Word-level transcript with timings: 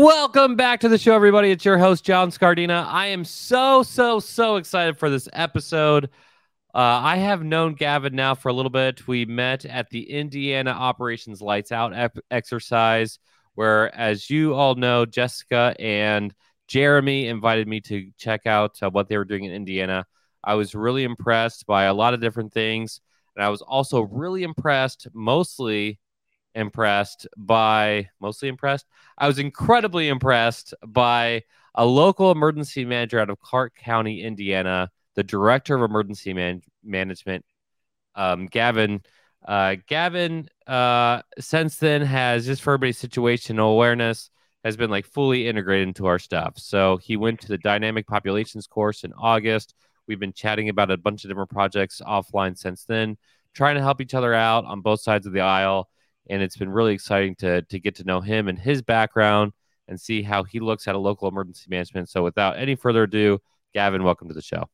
Welcome 0.00 0.54
back 0.54 0.78
to 0.80 0.88
the 0.88 0.96
show, 0.96 1.12
everybody. 1.16 1.50
It's 1.50 1.64
your 1.64 1.76
host, 1.76 2.04
John 2.04 2.30
Scardina. 2.30 2.86
I 2.86 3.08
am 3.08 3.24
so, 3.24 3.82
so, 3.82 4.20
so 4.20 4.54
excited 4.54 4.96
for 4.96 5.10
this 5.10 5.28
episode. 5.32 6.04
Uh, 6.72 7.02
I 7.02 7.16
have 7.16 7.42
known 7.42 7.74
Gavin 7.74 8.14
now 8.14 8.36
for 8.36 8.48
a 8.48 8.52
little 8.52 8.70
bit. 8.70 9.08
We 9.08 9.24
met 9.24 9.64
at 9.64 9.90
the 9.90 10.08
Indiana 10.08 10.70
Operations 10.70 11.42
Lights 11.42 11.72
Out 11.72 11.92
ep- 11.96 12.16
exercise, 12.30 13.18
where, 13.56 13.92
as 13.92 14.30
you 14.30 14.54
all 14.54 14.76
know, 14.76 15.04
Jessica 15.04 15.74
and 15.80 16.32
Jeremy 16.68 17.26
invited 17.26 17.66
me 17.66 17.80
to 17.80 18.08
check 18.16 18.46
out 18.46 18.80
uh, 18.80 18.90
what 18.90 19.08
they 19.08 19.16
were 19.16 19.24
doing 19.24 19.46
in 19.46 19.52
Indiana. 19.52 20.06
I 20.44 20.54
was 20.54 20.76
really 20.76 21.02
impressed 21.02 21.66
by 21.66 21.86
a 21.86 21.94
lot 21.94 22.14
of 22.14 22.20
different 22.20 22.52
things. 22.52 23.00
And 23.34 23.44
I 23.44 23.48
was 23.48 23.62
also 23.62 24.02
really 24.02 24.44
impressed, 24.44 25.08
mostly 25.12 25.98
impressed 26.54 27.26
by 27.36 28.08
mostly 28.20 28.48
impressed. 28.48 28.86
I 29.16 29.26
was 29.26 29.38
incredibly 29.38 30.08
impressed 30.08 30.74
by 30.86 31.42
a 31.74 31.84
local 31.84 32.30
emergency 32.30 32.84
manager 32.84 33.20
out 33.20 33.30
of 33.30 33.38
Clark 33.40 33.74
County, 33.76 34.22
Indiana, 34.22 34.90
the 35.14 35.22
director 35.22 35.76
of 35.76 35.88
emergency 35.88 36.32
man- 36.32 36.62
management, 36.82 37.44
um, 38.14 38.46
Gavin. 38.46 39.02
Uh, 39.46 39.76
Gavin, 39.86 40.48
uh, 40.66 41.22
since 41.38 41.76
then, 41.76 42.02
has 42.02 42.46
just 42.46 42.62
for 42.62 42.74
everybody's 42.74 43.00
situational 43.00 43.72
awareness, 43.72 44.30
has 44.64 44.76
been 44.76 44.90
like 44.90 45.06
fully 45.06 45.46
integrated 45.46 45.88
into 45.88 46.06
our 46.06 46.18
stuff. 46.18 46.54
So 46.58 46.96
he 46.98 47.16
went 47.16 47.40
to 47.42 47.48
the 47.48 47.58
dynamic 47.58 48.06
populations 48.06 48.66
course 48.66 49.04
in 49.04 49.12
August. 49.12 49.74
We've 50.08 50.18
been 50.18 50.32
chatting 50.32 50.68
about 50.68 50.90
a 50.90 50.96
bunch 50.96 51.24
of 51.24 51.30
different 51.30 51.50
projects 51.50 52.02
offline 52.04 52.58
since 52.58 52.84
then, 52.84 53.16
trying 53.54 53.76
to 53.76 53.82
help 53.82 54.00
each 54.00 54.14
other 54.14 54.34
out 54.34 54.64
on 54.64 54.80
both 54.80 55.00
sides 55.00 55.26
of 55.26 55.32
the 55.32 55.40
aisle 55.40 55.88
and 56.28 56.42
it's 56.42 56.56
been 56.56 56.70
really 56.70 56.94
exciting 56.94 57.34
to 57.36 57.62
to 57.62 57.78
get 57.78 57.94
to 57.96 58.04
know 58.04 58.20
him 58.20 58.48
and 58.48 58.58
his 58.58 58.82
background 58.82 59.52
and 59.88 60.00
see 60.00 60.22
how 60.22 60.44
he 60.44 60.60
looks 60.60 60.86
at 60.86 60.94
a 60.94 60.98
local 60.98 61.28
emergency 61.28 61.66
management. 61.68 62.08
So 62.08 62.22
without 62.22 62.58
any 62.58 62.74
further 62.74 63.04
ado, 63.04 63.38
Gavin, 63.74 64.04
welcome 64.04 64.28
to 64.28 64.34
the 64.34 64.42
show. 64.42 64.68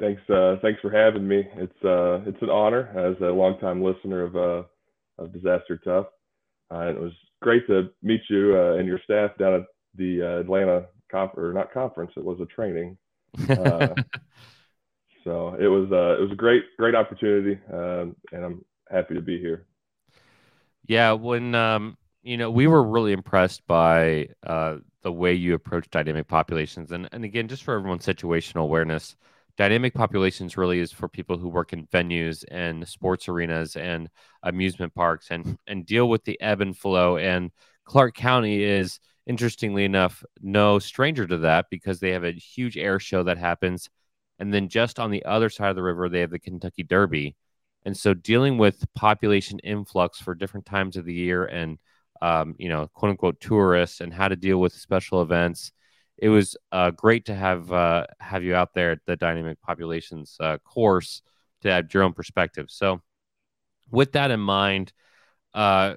Thanks, 0.00 0.22
uh, 0.30 0.56
thanks 0.62 0.80
for 0.80 0.90
having 0.90 1.28
me. 1.28 1.46
It's 1.56 1.84
uh, 1.84 2.28
it's 2.28 2.42
an 2.42 2.50
honor 2.50 2.88
as 2.96 3.20
a 3.22 3.30
longtime 3.30 3.82
listener 3.82 4.22
of 4.22 4.36
uh, 4.36 4.62
of 5.18 5.32
Disaster 5.32 5.78
Tough. 5.84 6.06
Uh, 6.74 6.88
it 6.88 6.98
was 6.98 7.12
great 7.40 7.66
to 7.68 7.90
meet 8.02 8.22
you 8.28 8.56
uh, 8.56 8.78
and 8.78 8.86
your 8.86 9.00
staff 9.04 9.30
down 9.38 9.54
at 9.54 9.62
the 9.96 10.22
uh, 10.22 10.40
Atlanta 10.40 10.86
conf- 11.10 11.36
or 11.36 11.52
not 11.52 11.72
conference. 11.72 12.12
It 12.16 12.24
was 12.24 12.40
a 12.40 12.46
training. 12.46 12.98
Uh, 13.48 13.88
so 15.24 15.54
it 15.58 15.68
was 15.68 15.88
uh, 15.92 16.18
it 16.18 16.22
was 16.22 16.32
a 16.32 16.36
great 16.36 16.64
great 16.78 16.94
opportunity, 16.94 17.58
um, 17.72 18.16
and 18.32 18.44
I'm 18.44 18.64
happy 18.90 19.14
to 19.14 19.22
be 19.22 19.38
here. 19.38 19.66
Yeah, 20.86 21.12
when 21.12 21.54
um, 21.54 21.96
you 22.22 22.36
know, 22.36 22.50
we 22.50 22.66
were 22.66 22.82
really 22.82 23.12
impressed 23.12 23.66
by 23.66 24.28
uh, 24.46 24.78
the 25.02 25.12
way 25.12 25.34
you 25.34 25.54
approach 25.54 25.88
dynamic 25.90 26.28
populations, 26.28 26.92
and 26.92 27.08
and 27.12 27.24
again, 27.24 27.48
just 27.48 27.62
for 27.64 27.74
everyone's 27.74 28.06
situational 28.06 28.62
awareness, 28.62 29.16
dynamic 29.56 29.94
populations 29.94 30.56
really 30.56 30.80
is 30.80 30.92
for 30.92 31.08
people 31.08 31.38
who 31.38 31.48
work 31.48 31.72
in 31.72 31.86
venues 31.88 32.44
and 32.50 32.86
sports 32.88 33.28
arenas 33.28 33.76
and 33.76 34.08
amusement 34.42 34.94
parks 34.94 35.28
and 35.30 35.56
and 35.66 35.86
deal 35.86 36.08
with 36.08 36.24
the 36.24 36.40
ebb 36.40 36.60
and 36.60 36.76
flow. 36.76 37.16
And 37.16 37.50
Clark 37.84 38.14
County 38.14 38.62
is 38.62 38.98
interestingly 39.26 39.84
enough 39.84 40.24
no 40.40 40.78
stranger 40.80 41.26
to 41.26 41.38
that 41.38 41.66
because 41.70 42.00
they 42.00 42.10
have 42.10 42.24
a 42.24 42.32
huge 42.32 42.76
air 42.76 42.98
show 42.98 43.22
that 43.24 43.38
happens, 43.38 43.88
and 44.38 44.52
then 44.52 44.68
just 44.68 44.98
on 44.98 45.10
the 45.12 45.24
other 45.24 45.48
side 45.50 45.70
of 45.70 45.76
the 45.76 45.82
river 45.82 46.08
they 46.08 46.20
have 46.20 46.30
the 46.30 46.38
Kentucky 46.40 46.82
Derby 46.82 47.36
and 47.84 47.96
so 47.96 48.14
dealing 48.14 48.58
with 48.58 48.84
population 48.94 49.58
influx 49.60 50.20
for 50.20 50.34
different 50.34 50.66
times 50.66 50.96
of 50.96 51.04
the 51.04 51.12
year 51.12 51.44
and, 51.46 51.78
um, 52.20 52.54
you 52.58 52.68
know, 52.68 52.88
quote 52.94 53.10
unquote 53.10 53.40
tourists 53.40 54.00
and 54.00 54.12
how 54.12 54.28
to 54.28 54.36
deal 54.36 54.58
with 54.58 54.72
special 54.72 55.22
events. 55.22 55.72
It 56.18 56.28
was 56.28 56.56
uh, 56.70 56.92
great 56.92 57.24
to 57.26 57.34
have 57.34 57.72
uh, 57.72 58.06
have 58.20 58.44
you 58.44 58.54
out 58.54 58.74
there 58.74 58.92
at 58.92 59.00
the 59.06 59.16
dynamic 59.16 59.60
populations 59.60 60.36
uh, 60.38 60.58
course 60.58 61.22
to 61.62 61.72
have 61.72 61.92
your 61.92 62.04
own 62.04 62.12
perspective. 62.12 62.66
So, 62.68 63.02
with 63.90 64.12
that 64.12 64.30
in 64.30 64.40
mind, 64.40 64.92
uh, 65.54 65.94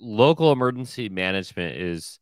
local 0.00 0.50
emergency 0.50 1.08
management 1.08 1.76
is 1.76 2.18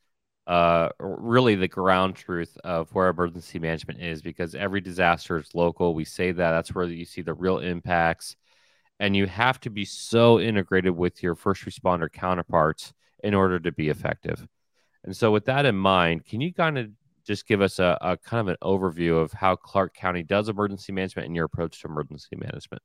uh, 0.46 0.90
really 1.00 1.54
the 1.54 1.68
ground 1.68 2.16
truth 2.16 2.56
of 2.62 2.90
where 2.94 3.08
emergency 3.08 3.58
management 3.58 4.00
is 4.00 4.22
because 4.22 4.54
every 4.54 4.80
disaster 4.80 5.38
is 5.38 5.54
local. 5.54 5.94
We 5.94 6.04
say 6.04 6.32
that 6.32 6.50
that's 6.50 6.74
where 6.74 6.84
you 6.84 7.04
see 7.04 7.22
the 7.22 7.34
real 7.34 7.58
impacts 7.58 8.36
and 8.98 9.16
you 9.16 9.26
have 9.26 9.60
to 9.60 9.70
be 9.70 9.84
so 9.84 10.40
integrated 10.40 10.96
with 10.96 11.22
your 11.22 11.34
first 11.34 11.64
responder 11.64 12.10
counterparts 12.10 12.92
in 13.22 13.34
order 13.34 13.58
to 13.58 13.72
be 13.72 13.88
effective. 13.88 14.46
And 15.04 15.16
so, 15.16 15.30
with 15.30 15.44
that 15.46 15.66
in 15.66 15.76
mind, 15.76 16.24
can 16.24 16.40
you 16.40 16.52
kind 16.52 16.78
of 16.78 16.90
just 17.26 17.46
give 17.46 17.60
us 17.60 17.78
a, 17.78 17.98
a 18.00 18.16
kind 18.16 18.40
of 18.40 18.48
an 18.48 18.56
overview 18.62 19.20
of 19.20 19.32
how 19.32 19.56
Clark 19.56 19.94
County 19.94 20.22
does 20.22 20.48
emergency 20.48 20.92
management 20.92 21.26
and 21.26 21.36
your 21.36 21.44
approach 21.44 21.80
to 21.82 21.88
emergency 21.88 22.36
management? 22.36 22.82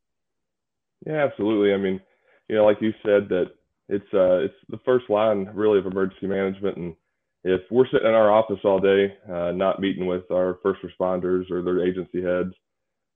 Yeah, 1.05 1.23
absolutely. 1.23 1.73
I 1.73 1.77
mean, 1.77 1.99
you 2.47 2.55
know, 2.55 2.65
like 2.65 2.81
you 2.81 2.91
said, 3.03 3.29
that 3.29 3.51
it's 3.89 4.13
uh, 4.13 4.39
it's 4.39 4.55
the 4.69 4.79
first 4.85 5.09
line 5.09 5.49
really 5.53 5.79
of 5.79 5.85
emergency 5.85 6.27
management, 6.27 6.77
and 6.77 6.95
if 7.43 7.61
we're 7.71 7.87
sitting 7.87 8.07
in 8.07 8.13
our 8.13 8.31
office 8.31 8.59
all 8.63 8.79
day, 8.79 9.15
uh, 9.31 9.51
not 9.51 9.79
meeting 9.79 10.05
with 10.05 10.29
our 10.31 10.59
first 10.61 10.81
responders 10.81 11.49
or 11.49 11.63
their 11.63 11.85
agency 11.85 12.21
heads, 12.21 12.53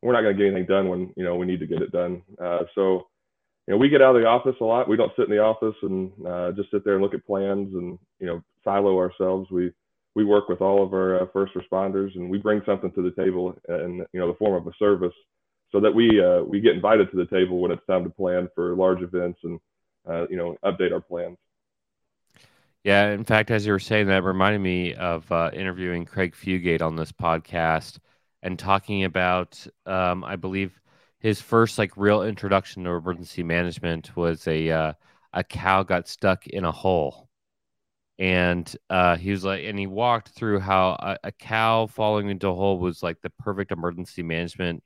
we're 0.06 0.14
not 0.14 0.22
going 0.22 0.38
to 0.38 0.44
get 0.44 0.52
anything 0.52 0.68
done 0.68 0.88
when 0.88 1.12
you 1.16 1.24
know 1.24 1.36
we 1.36 1.46
need 1.46 1.60
to 1.60 1.68
get 1.68 1.82
it 1.82 1.92
done. 1.92 2.22
Uh, 2.42 2.60
so 2.76 3.08
you 3.68 3.74
know 3.74 3.78
we 3.78 3.90
get 3.90 4.02
out 4.02 4.16
of 4.16 4.22
the 4.22 4.28
office 4.28 4.56
a 4.62 4.64
lot. 4.64 4.88
We 4.88 4.98
don't 4.98 5.12
sit 5.18 5.28
in 5.28 5.36
the 5.36 5.42
office 5.42 5.76
and 5.82 6.12
uh, 6.26 6.52
just 6.52 6.70
sit 6.72 6.86
there 6.86 6.94
and 6.94 7.02
look 7.02 7.16
at 7.16 7.26
plans 7.26 7.74
and 7.74 7.98
you 8.20 8.28
know 8.28 8.44
silo 8.64 8.98
ourselves. 8.98 9.50
We 9.50 9.72
we 10.14 10.24
work 10.24 10.48
with 10.48 10.62
all 10.62 10.84
of 10.84 10.94
our 10.94 11.24
uh, 11.24 11.26
first 11.34 11.54
responders 11.56 12.16
and 12.16 12.30
we 12.30 12.38
bring 12.38 12.62
something 12.66 12.92
to 12.92 13.02
the 13.02 13.22
table 13.22 13.58
in 13.68 14.06
you 14.14 14.20
know 14.20 14.28
the 14.28 14.38
form 14.38 14.54
of 14.56 14.68
a 14.68 14.78
service 14.78 15.16
so 15.72 15.80
that 15.80 15.94
we 15.94 16.24
uh, 16.24 16.44
we 16.44 16.62
get 16.62 16.76
invited 16.76 17.10
to 17.12 17.18
the 17.18 17.26
table 17.26 17.60
when 17.60 17.72
it's 17.72 17.86
time 17.88 18.04
to 18.04 18.10
plan 18.12 18.48
for 18.54 18.76
large 18.76 19.02
events 19.02 19.40
and 19.44 19.60
uh, 20.08 20.28
you 20.30 20.38
know 20.38 20.56
update 20.64 20.94
our 20.94 21.02
plans. 21.02 21.38
Yeah, 22.84 23.10
in 23.10 23.24
fact, 23.24 23.50
as 23.50 23.66
you 23.66 23.72
were 23.72 23.80
saying 23.80 24.06
that, 24.08 24.24
reminded 24.24 24.62
me 24.62 24.94
of 24.94 25.30
uh, 25.32 25.50
interviewing 25.52 26.06
Craig 26.06 26.36
Fugate 26.36 26.84
on 26.84 26.96
this 26.96 27.12
podcast 27.12 27.98
and 28.46 28.60
talking 28.60 29.06
about, 29.06 29.66
um, 29.88 30.24
I 30.24 30.36
believe, 30.36 30.80
his 31.20 31.42
first 31.42 31.80
like 31.80 31.92
real 31.98 32.22
introduction 32.22 32.84
to 32.84 32.92
emergency 32.92 33.42
management 33.44 34.16
was 34.16 34.48
a 34.48 34.70
uh, 34.70 34.94
a 35.34 35.44
cow 35.44 35.84
got 35.84 36.08
stuck 36.08 36.46
in 36.48 36.64
a 36.64 36.72
hole, 36.72 37.28
and 38.20 38.76
uh, 38.90 39.18
he 39.18 39.32
was 39.32 39.44
like, 39.44 39.66
and 39.66 39.80
he 39.80 39.88
walked 39.88 40.30
through 40.30 40.60
how 40.60 40.92
a, 41.00 41.18
a, 41.26 41.32
cow 41.32 41.88
falling 41.88 42.30
into 42.30 42.48
a 42.48 42.54
hole 42.54 42.80
was 42.80 43.02
like 43.04 43.20
the 43.22 43.32
perfect 43.32 43.72
emergency 43.72 44.24
management 44.24 44.84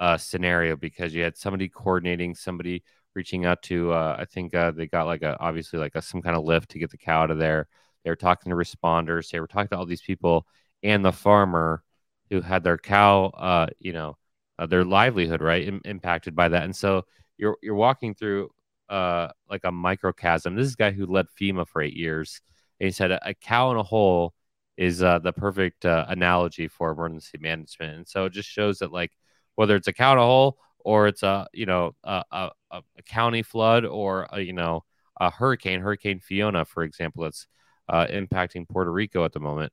uh, 0.00 0.16
scenario 0.16 0.76
because 0.76 1.14
you 1.14 1.22
had 1.24 1.36
somebody 1.36 1.68
coordinating, 1.68 2.34
somebody 2.36 2.84
reaching 3.16 3.44
out 3.44 3.62
to. 3.62 3.92
Uh, 3.92 4.16
I 4.20 4.24
think 4.26 4.54
uh, 4.54 4.70
they 4.70 4.86
got 4.86 5.06
like 5.06 5.22
a 5.22 5.36
obviously 5.40 5.80
like 5.80 5.96
a, 5.96 6.02
some 6.02 6.22
kind 6.22 6.36
of 6.36 6.44
lift 6.44 6.70
to 6.70 6.78
get 6.78 6.90
the 6.90 6.98
cow 6.98 7.22
out 7.24 7.30
of 7.32 7.38
there. 7.38 7.68
They 8.04 8.10
were 8.10 8.16
talking 8.16 8.50
to 8.50 8.56
responders. 8.56 9.30
They 9.30 9.40
were 9.40 9.48
talking 9.48 9.68
to 9.70 9.78
all 9.78 9.86
these 9.86 10.02
people 10.02 10.46
and 10.84 11.04
the 11.04 11.12
farmer 11.12 11.82
who 12.30 12.40
had 12.40 12.64
their 12.64 12.78
cow, 12.78 13.26
uh, 13.26 13.66
you 13.78 13.92
know, 13.92 14.16
uh, 14.58 14.66
their 14.66 14.84
livelihood 14.84 15.42
right 15.42 15.66
Im- 15.66 15.82
impacted 15.84 16.34
by 16.34 16.48
that. 16.48 16.64
And 16.64 16.74
so 16.74 17.04
you're 17.36 17.56
you're 17.62 17.74
walking 17.74 18.14
through 18.14 18.50
uh, 18.88 19.28
like 19.50 19.62
a 19.64 19.72
microcosm. 19.72 20.54
This 20.54 20.66
is 20.68 20.74
a 20.74 20.76
guy 20.76 20.90
who 20.92 21.06
led 21.06 21.26
FEMA 21.40 21.66
for 21.66 21.82
eight 21.82 21.96
years, 21.96 22.40
and 22.80 22.86
he 22.86 22.92
said 22.92 23.10
a, 23.10 23.28
a 23.28 23.34
cow 23.34 23.70
in 23.70 23.76
a 23.76 23.82
hole 23.82 24.34
is 24.76 25.02
uh, 25.02 25.18
the 25.20 25.32
perfect 25.32 25.84
uh, 25.84 26.04
analogy 26.08 26.68
for 26.68 26.90
emergency 26.90 27.38
management. 27.40 27.96
And 27.96 28.08
so 28.08 28.24
it 28.26 28.32
just 28.32 28.48
shows 28.48 28.78
that 28.80 28.92
like 28.92 29.12
whether 29.54 29.76
it's 29.76 29.88
a 29.88 29.92
cow 29.92 30.12
in 30.12 30.18
a 30.18 30.22
hole 30.22 30.58
or 30.80 31.06
it's 31.06 31.22
a 31.22 31.46
you 31.52 31.66
know 31.66 31.94
a, 32.04 32.24
a, 32.30 32.50
a 32.70 32.82
county 33.06 33.42
flood 33.42 33.84
or 33.84 34.28
a, 34.32 34.40
you 34.40 34.52
know 34.52 34.84
a 35.20 35.30
hurricane, 35.30 35.80
Hurricane 35.80 36.20
Fiona, 36.20 36.64
for 36.64 36.82
example, 36.82 37.24
that's 37.24 37.46
uh, 37.88 38.06
impacting 38.06 38.68
Puerto 38.68 38.90
Rico 38.90 39.24
at 39.24 39.32
the 39.32 39.40
moment. 39.40 39.72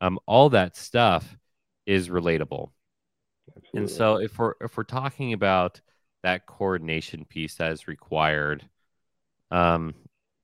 Um, 0.00 0.18
all 0.26 0.50
that 0.50 0.76
stuff 0.76 1.36
is 1.86 2.08
relatable. 2.08 2.70
Absolutely. 3.48 3.80
And 3.80 3.90
so 3.90 4.16
if 4.16 4.38
we're 4.38 4.54
if 4.60 4.76
we're 4.76 4.84
talking 4.84 5.32
about 5.32 5.80
that 6.22 6.46
coordination 6.46 7.24
piece 7.24 7.56
that 7.56 7.72
is 7.72 7.86
required, 7.86 8.68
um, 9.50 9.94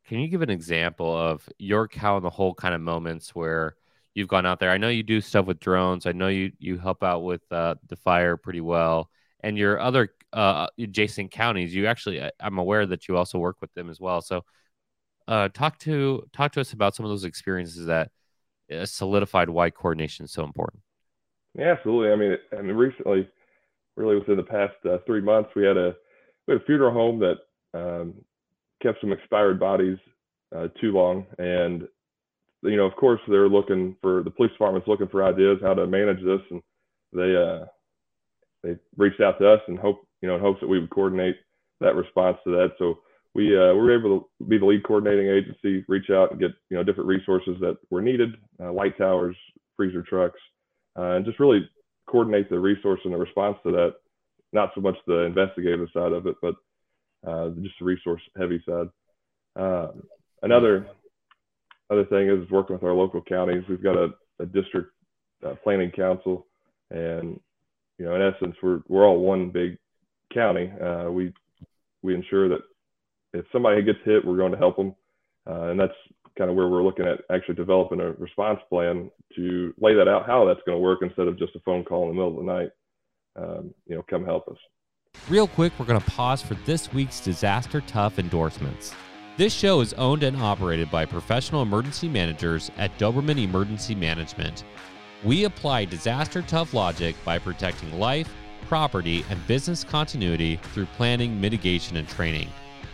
can 0.06 0.18
you 0.18 0.28
give 0.28 0.42
an 0.42 0.50
example 0.50 1.16
of 1.16 1.48
your 1.58 1.88
cow 1.88 2.16
in 2.16 2.22
the 2.22 2.30
hole 2.30 2.54
kind 2.54 2.74
of 2.74 2.80
moments 2.80 3.34
where 3.34 3.76
you've 4.14 4.28
gone 4.28 4.46
out 4.46 4.58
there? 4.60 4.70
I 4.70 4.76
know 4.76 4.88
you 4.88 5.02
do 5.02 5.20
stuff 5.20 5.46
with 5.46 5.60
drones. 5.60 6.06
I 6.06 6.12
know 6.12 6.28
you 6.28 6.52
you 6.58 6.78
help 6.78 7.02
out 7.02 7.20
with 7.20 7.42
uh, 7.50 7.76
the 7.88 7.96
fire 7.96 8.36
pretty 8.36 8.60
well, 8.60 9.10
and 9.40 9.56
your 9.56 9.80
other 9.80 10.10
uh, 10.32 10.66
adjacent 10.78 11.30
counties. 11.30 11.74
You 11.74 11.86
actually, 11.86 12.22
I'm 12.40 12.58
aware 12.58 12.86
that 12.86 13.08
you 13.08 13.16
also 13.16 13.38
work 13.38 13.56
with 13.60 13.72
them 13.74 13.88
as 13.88 14.00
well. 14.00 14.20
So, 14.20 14.44
uh, 15.28 15.48
talk 15.48 15.78
to 15.80 16.24
talk 16.32 16.52
to 16.52 16.60
us 16.60 16.72
about 16.72 16.94
some 16.94 17.06
of 17.06 17.10
those 17.10 17.24
experiences 17.24 17.86
that 17.86 18.10
uh, 18.72 18.86
solidified 18.86 19.48
why 19.48 19.70
coordination 19.70 20.24
is 20.24 20.32
so 20.32 20.44
important. 20.44 20.82
Yeah, 21.56 21.72
absolutely. 21.76 22.12
I 22.12 22.16
mean, 22.16 22.36
and 22.52 22.78
recently, 22.78 23.28
really 23.96 24.16
within 24.18 24.36
the 24.36 24.42
past 24.44 24.74
uh, 24.88 24.98
three 25.06 25.20
months, 25.20 25.50
we 25.56 25.64
had 25.66 25.76
a 25.76 25.94
we 26.46 26.54
had 26.54 26.62
a 26.62 26.66
funeral 26.66 26.92
home 26.92 27.20
that 27.20 27.38
um, 27.78 28.14
kept 28.82 29.00
some 29.00 29.12
expired 29.12 29.60
bodies 29.60 29.98
uh, 30.56 30.68
too 30.80 30.92
long, 30.92 31.26
and 31.38 31.88
you 32.62 32.76
know, 32.76 32.86
of 32.86 32.96
course, 32.96 33.20
they're 33.28 33.48
looking 33.48 33.96
for 34.02 34.22
the 34.22 34.30
police 34.30 34.52
department's 34.52 34.88
looking 34.88 35.08
for 35.08 35.24
ideas 35.24 35.58
how 35.62 35.74
to 35.74 35.86
manage 35.86 36.24
this, 36.24 36.40
and 36.50 36.62
they 37.12 37.36
uh, 37.36 37.66
they 38.62 38.76
reached 38.96 39.20
out 39.20 39.38
to 39.38 39.50
us 39.50 39.60
and 39.68 39.78
hope 39.78 40.02
you 40.22 40.28
know 40.28 40.36
in 40.36 40.40
hopes 40.40 40.60
that 40.60 40.68
we 40.68 40.80
would 40.80 40.90
coordinate 40.90 41.36
that 41.80 41.94
response 41.94 42.38
to 42.44 42.50
that. 42.50 42.70
So 42.78 43.00
we 43.34 43.56
uh, 43.56 43.72
we 43.74 43.80
were 43.80 43.98
able 43.98 44.20
to 44.40 44.46
be 44.46 44.58
the 44.58 44.66
lead 44.66 44.84
coordinating 44.84 45.28
agency, 45.28 45.84
reach 45.88 46.10
out 46.10 46.30
and 46.32 46.40
get 46.40 46.52
you 46.70 46.76
know 46.76 46.84
different 46.84 47.08
resources 47.08 47.56
that 47.60 47.78
were 47.90 48.02
needed, 48.02 48.30
uh, 48.62 48.72
light 48.72 48.96
towers, 48.98 49.36
freezer 49.76 50.02
trucks, 50.02 50.40
uh, 51.00 51.16
and 51.16 51.24
just 51.24 51.40
really 51.40 51.68
coordinate 52.06 52.50
the 52.50 52.58
resource 52.58 53.00
and 53.04 53.14
the 53.14 53.18
response 53.18 53.56
to 53.64 53.70
that. 53.72 53.94
Not 54.52 54.70
so 54.74 54.80
much 54.80 54.96
the 55.06 55.20
investigative 55.20 55.88
side 55.94 56.12
of 56.12 56.26
it, 56.26 56.36
but 56.42 56.54
uh, 57.26 57.50
just 57.62 57.76
the 57.78 57.84
resource 57.84 58.20
heavy 58.36 58.62
side. 58.66 58.88
Um, 59.56 60.02
another 60.42 60.88
other 61.88 62.04
thing 62.04 62.28
is 62.28 62.50
working 62.50 62.74
with 62.74 62.84
our 62.84 62.94
local 62.94 63.22
counties. 63.22 63.64
We've 63.68 63.82
got 63.82 63.96
a, 63.96 64.08
a 64.38 64.46
district 64.46 64.92
uh, 65.46 65.54
planning 65.62 65.90
council, 65.90 66.46
and 66.90 67.40
you 67.98 68.04
know, 68.04 68.14
in 68.16 68.22
essence, 68.22 68.56
we're 68.62 68.80
we're 68.88 69.06
all 69.06 69.20
one 69.20 69.50
big 69.50 69.78
county. 70.34 70.70
Uh, 70.82 71.10
we 71.10 71.32
we 72.02 72.14
ensure 72.14 72.48
that 72.48 72.60
if 73.32 73.44
somebody 73.52 73.82
gets 73.82 73.98
hit, 74.04 74.24
we're 74.24 74.36
going 74.36 74.52
to 74.52 74.58
help 74.58 74.76
them, 74.76 74.94
uh, 75.48 75.68
and 75.68 75.78
that's 75.78 75.92
kind 76.40 76.48
of 76.48 76.56
where 76.56 76.68
we're 76.68 76.82
looking 76.82 77.06
at 77.06 77.18
actually 77.30 77.54
developing 77.54 78.00
a 78.00 78.12
response 78.12 78.60
plan 78.70 79.10
to 79.36 79.74
lay 79.78 79.94
that 79.94 80.08
out 80.08 80.26
how 80.26 80.46
that's 80.46 80.60
going 80.64 80.74
to 80.74 80.80
work 80.80 81.00
instead 81.02 81.28
of 81.28 81.38
just 81.38 81.54
a 81.54 81.60
phone 81.60 81.84
call 81.84 82.04
in 82.04 82.08
the 82.08 82.14
middle 82.14 82.30
of 82.30 82.46
the 82.46 82.50
night. 82.50 82.70
Um, 83.36 83.74
you 83.86 83.94
know, 83.94 84.02
come 84.08 84.24
help 84.24 84.48
us. 84.48 84.56
Real 85.28 85.46
quick, 85.46 85.74
we're 85.78 85.84
going 85.84 86.00
to 86.00 86.10
pause 86.10 86.40
for 86.40 86.54
this 86.64 86.90
week's 86.94 87.20
disaster 87.20 87.82
tough 87.82 88.18
endorsements. 88.18 88.94
This 89.36 89.52
show 89.52 89.82
is 89.82 89.92
owned 89.94 90.22
and 90.22 90.38
operated 90.38 90.90
by 90.90 91.04
professional 91.04 91.60
emergency 91.60 92.08
managers 92.08 92.70
at 92.78 92.96
Doberman 92.96 93.42
Emergency 93.42 93.94
Management. 93.94 94.64
We 95.22 95.44
apply 95.44 95.84
disaster 95.84 96.40
tough 96.40 96.72
logic 96.72 97.16
by 97.22 97.38
protecting 97.38 97.98
life, 97.98 98.32
property, 98.66 99.26
and 99.28 99.46
business 99.46 99.84
continuity 99.84 100.56
through 100.72 100.86
planning, 100.96 101.38
mitigation, 101.38 101.98
and 101.98 102.08
training. 102.08 102.48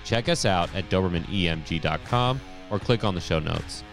Check 0.05 0.29
us 0.29 0.45
out 0.45 0.75
at 0.75 0.91
DobermanEMG.com 0.91 2.41
or 2.71 2.79
click 2.79 3.05
on 3.05 3.15
the 3.15 3.21
show 3.21 3.39
notes. 3.39 3.85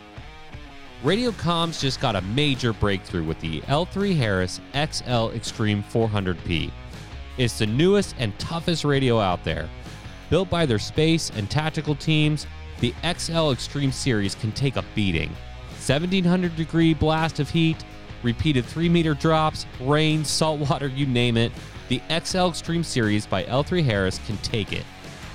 Radio 1.03 1.31
comms 1.31 1.81
just 1.81 1.99
got 1.99 2.15
a 2.15 2.21
major 2.21 2.71
breakthrough 2.71 3.23
with 3.23 3.39
the 3.41 3.59
L3 3.61 4.15
Harris 4.15 4.61
XL 4.73 5.29
Extreme 5.35 5.83
400P. 5.83 6.71
It's 7.37 7.59
the 7.59 7.65
newest 7.65 8.15
and 8.19 8.37
toughest 8.39 8.85
radio 8.85 9.19
out 9.19 9.43
there. 9.43 9.69
Built 10.29 10.49
by 10.49 10.65
their 10.65 10.79
space 10.79 11.29
and 11.31 11.49
tactical 11.49 11.95
teams, 11.95 12.47
the 12.79 12.93
XL 13.17 13.51
Extreme 13.51 13.91
series 13.91 14.35
can 14.35 14.51
take 14.53 14.77
a 14.77 14.85
beating. 14.95 15.29
1700 15.71 16.55
degree 16.55 16.93
blast 16.93 17.39
of 17.39 17.49
heat, 17.49 17.83
repeated 18.23 18.65
3 18.65 18.87
meter 18.87 19.13
drops, 19.13 19.65
rain, 19.81 20.23
salt 20.23 20.59
water, 20.69 20.87
you 20.87 21.05
name 21.05 21.35
it. 21.35 21.51
The 21.89 22.01
XL 22.23 22.47
Extreme 22.47 22.83
series 22.83 23.25
by 23.25 23.43
L3 23.43 23.83
Harris 23.83 24.19
can 24.25 24.37
take 24.37 24.71
it. 24.71 24.85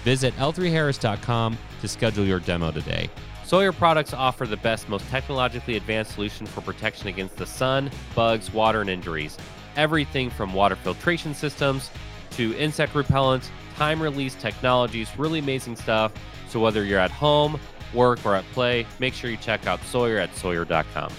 Visit 0.05 0.35
L3Harris.com 0.37 1.58
to 1.80 1.88
schedule 1.88 2.25
your 2.25 2.40
demo 2.40 2.70
today. 2.70 3.10
Sawyer 3.44 3.72
products 3.72 4.12
offer 4.12 4.46
the 4.46 4.58
best, 4.58 4.88
most 4.88 5.08
technologically 5.08 5.76
advanced 5.76 6.12
solution 6.12 6.46
for 6.46 6.60
protection 6.60 7.08
against 7.08 7.36
the 7.36 7.46
sun, 7.46 7.90
bugs, 8.14 8.52
water, 8.52 8.82
and 8.82 8.90
injuries. 8.90 9.38
Everything 9.76 10.28
from 10.28 10.52
water 10.52 10.76
filtration 10.76 11.34
systems 11.34 11.90
to 12.32 12.54
insect 12.58 12.92
repellents, 12.92 13.48
time 13.76 14.02
release 14.02 14.34
technologies, 14.34 15.08
really 15.16 15.38
amazing 15.38 15.76
stuff. 15.76 16.12
So 16.48 16.60
whether 16.60 16.84
you're 16.84 16.98
at 16.98 17.10
home, 17.10 17.58
work, 17.94 18.25
or 18.26 18.34
at 18.34 18.44
play, 18.52 18.86
make 18.98 19.14
sure 19.14 19.30
you 19.30 19.36
check 19.36 19.66
out 19.66 19.82
Sawyer 19.84 20.19
at 20.19 20.34
Sawyer.com. 20.36 21.12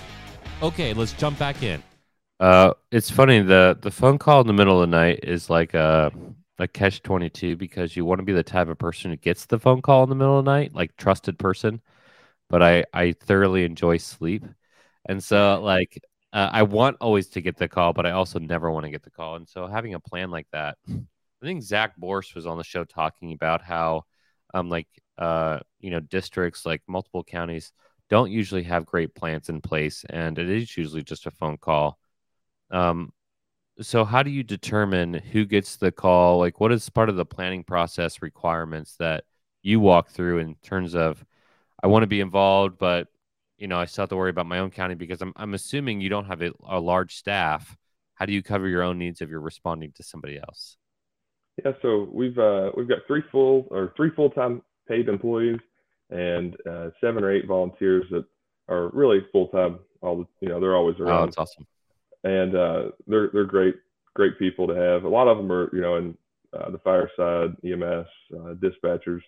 Okay, 0.61 0.94
let's 0.94 1.13
jump 1.13 1.39
back 1.39 1.63
in. 1.63 1.81
Uh, 2.39 2.73
it's 2.91 3.09
funny 3.09 3.41
the 3.41 3.77
the 3.81 3.91
phone 3.91 4.17
call 4.17 4.39
in 4.41 4.47
the 4.47 4.53
middle 4.53 4.81
of 4.81 4.89
the 4.89 4.95
night 4.95 5.19
is 5.23 5.50
like 5.50 5.73
a 5.73 6.11
a 6.59 6.67
catch 6.67 7.01
twenty 7.01 7.29
two 7.29 7.56
because 7.56 7.95
you 7.95 8.06
want 8.06 8.19
to 8.19 8.25
be 8.25 8.33
the 8.33 8.44
type 8.44 8.67
of 8.67 8.77
person 8.77 9.11
who 9.11 9.17
gets 9.17 9.45
the 9.45 9.59
phone 9.59 9.81
call 9.81 10.03
in 10.03 10.09
the 10.09 10.15
middle 10.15 10.39
of 10.39 10.45
the 10.45 10.51
night, 10.51 10.73
like 10.75 10.95
trusted 10.97 11.39
person. 11.39 11.81
But 12.50 12.63
I 12.63 12.85
I 12.94 13.13
thoroughly 13.13 13.63
enjoy 13.65 13.97
sleep, 13.97 14.45
and 15.07 15.23
so 15.23 15.61
like 15.63 16.01
uh, 16.33 16.50
I 16.51 16.63
want 16.63 16.97
always 17.01 17.27
to 17.29 17.41
get 17.41 17.57
the 17.57 17.67
call, 17.67 17.94
but 17.94 18.06
I 18.06 18.11
also 18.11 18.39
never 18.39 18.71
want 18.71 18.85
to 18.85 18.91
get 18.91 19.03
the 19.03 19.11
call. 19.11 19.35
And 19.35 19.47
so 19.47 19.67
having 19.67 19.95
a 19.95 20.00
plan 20.00 20.29
like 20.31 20.47
that, 20.51 20.77
I 20.89 21.45
think 21.45 21.63
Zach 21.63 21.94
Borst 22.00 22.35
was 22.35 22.45
on 22.45 22.57
the 22.57 22.63
show 22.63 22.83
talking 22.83 23.33
about 23.33 23.63
how, 23.63 24.03
um, 24.53 24.69
like, 24.69 24.88
uh, 25.17 25.59
you 25.79 25.89
know, 25.89 26.00
districts 26.00 26.65
like 26.65 26.81
multiple 26.88 27.23
counties 27.23 27.71
don't 28.09 28.31
usually 28.31 28.63
have 28.63 28.85
great 28.85 29.15
plans 29.15 29.50
in 29.50 29.61
place, 29.61 30.06
and 30.09 30.38
it 30.38 30.50
is 30.50 30.75
usually 30.77 31.03
just 31.03 31.25
a 31.27 31.31
phone 31.31 31.57
call. 31.57 31.97
Um, 32.71 33.11
so 33.81 34.05
how 34.05 34.23
do 34.23 34.29
you 34.29 34.43
determine 34.43 35.13
who 35.13 35.45
gets 35.45 35.77
the 35.77 35.91
call? 35.91 36.39
Like, 36.39 36.59
what 36.59 36.71
is 36.71 36.89
part 36.89 37.09
of 37.09 37.15
the 37.15 37.25
planning 37.25 37.63
process 37.63 38.21
requirements 38.21 38.95
that 38.97 39.23
you 39.61 39.79
walk 39.79 40.09
through 40.09 40.39
in 40.39 40.55
terms 40.55 40.95
of, 40.95 41.23
I 41.83 41.87
want 41.87 42.03
to 42.03 42.07
be 42.07 42.21
involved, 42.21 42.77
but 42.77 43.07
you 43.57 43.67
know, 43.67 43.77
I 43.77 43.85
still 43.85 44.03
have 44.03 44.09
to 44.09 44.15
worry 44.15 44.29
about 44.29 44.45
my 44.45 44.59
own 44.59 44.71
county 44.71 44.95
because 44.95 45.21
I'm 45.21 45.33
I'm 45.35 45.53
assuming 45.53 45.99
you 45.99 46.09
don't 46.09 46.25
have 46.25 46.41
a, 46.41 46.51
a 46.67 46.79
large 46.79 47.15
staff. 47.15 47.77
How 48.15 48.25
do 48.25 48.33
you 48.33 48.41
cover 48.41 48.67
your 48.67 48.83
own 48.83 48.97
needs 48.97 49.21
if 49.21 49.29
you're 49.29 49.39
responding 49.41 49.91
to 49.93 50.03
somebody 50.03 50.37
else? 50.39 50.77
Yeah, 51.63 51.73
so 51.81 52.07
we've 52.11 52.37
uh, 52.39 52.71
we've 52.75 52.87
got 52.87 52.99
three 53.05 53.23
full 53.31 53.67
or 53.69 53.93
three 53.97 54.11
full 54.15 54.29
time 54.29 54.61
paid 54.87 55.09
employees 55.09 55.59
and 56.09 56.55
uh, 56.69 56.89
seven 57.01 57.23
or 57.23 57.31
eight 57.31 57.47
volunteers 57.47 58.05
that 58.11 58.25
are 58.69 58.89
really 58.93 59.19
full 59.31 59.49
time. 59.49 59.79
All 60.01 60.19
the, 60.19 60.25
you 60.39 60.49
know, 60.49 60.61
they're 60.61 60.75
always 60.75 60.95
oh, 60.99 61.03
around. 61.03 61.23
Oh, 61.23 61.25
that's 61.25 61.37
awesome. 61.37 61.67
And 62.24 62.56
uh, 62.56 62.83
they're 63.07 63.30
they're 63.31 63.45
great 63.45 63.75
great 64.13 64.38
people 64.38 64.68
to 64.68 64.75
have. 64.75 65.04
A 65.04 65.10
lot 65.10 65.27
of 65.27 65.38
them 65.38 65.51
are 65.51 65.74
you 65.74 65.81
know 65.81 65.95
in 65.95 66.18
uh, 66.57 66.71
the 66.71 66.80
fireside, 66.80 67.56
EMS, 67.63 68.07
uh, 68.33 68.54
dispatchers. 68.56 69.21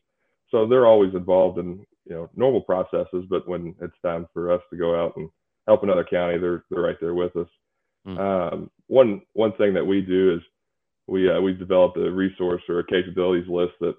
So 0.50 0.68
they're 0.68 0.88
always 0.88 1.14
involved 1.14 1.60
in 1.60 1.86
you 2.06 2.16
know 2.16 2.30
normal 2.36 2.62
processes, 2.62 3.26
but 3.30 3.48
when 3.48 3.76
it's 3.82 3.94
time 4.04 4.28
for 4.34 4.52
us 4.52 4.62
to 4.70 4.78
go 4.78 5.02
out 5.02 5.16
and 5.16 5.30
help 5.68 5.84
another 5.84 6.04
county, 6.04 6.38
they're 6.38 6.64
they're 6.70 6.82
right 6.82 7.00
there 7.00 7.14
with 7.14 7.36
us. 7.36 7.48
Mm. 8.08 8.20
Um, 8.20 8.72
one 8.88 9.22
one 9.34 9.54
thing 9.54 9.74
that 9.76 9.86
we 9.86 10.02
do 10.02 10.36
is 10.36 10.42
we 11.08 11.30
uh, 11.30 11.40
we've 11.40 11.60
developed 11.60 11.98
a 11.98 12.12
resource 12.12 12.62
or 12.68 12.80
a 12.80 12.86
capabilities 12.86 13.48
list 13.48 13.74
that 13.82 13.96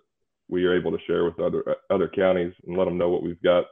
we 0.48 0.64
are 0.64 0.76
able 0.76 0.90
to 0.90 1.04
share 1.06 1.24
with 1.24 1.38
other 1.40 1.76
other 1.90 2.08
counties 2.08 2.52
and 2.66 2.76
let 2.76 2.84
them 2.84 2.98
know 2.98 3.08
what 3.08 3.22
we've 3.22 3.42
got, 3.42 3.64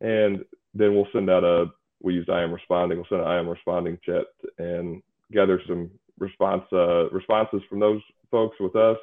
and 0.00 0.44
then 0.74 0.94
we'll 0.94 1.08
send 1.12 1.30
out 1.30 1.44
a 1.44 1.66
we 2.02 2.14
use 2.14 2.28
I 2.30 2.42
am 2.42 2.52
responding. 2.52 2.98
We'll 2.98 3.06
send 3.08 3.20
an 3.20 3.26
I 3.26 3.38
am 3.38 3.48
responding 3.48 3.98
chat 4.04 4.24
and 4.58 5.02
gather 5.32 5.60
some 5.66 5.90
response 6.18 6.64
uh, 6.72 7.08
responses 7.10 7.62
from 7.68 7.80
those 7.80 8.02
folks 8.30 8.56
with 8.60 8.76
us, 8.76 8.98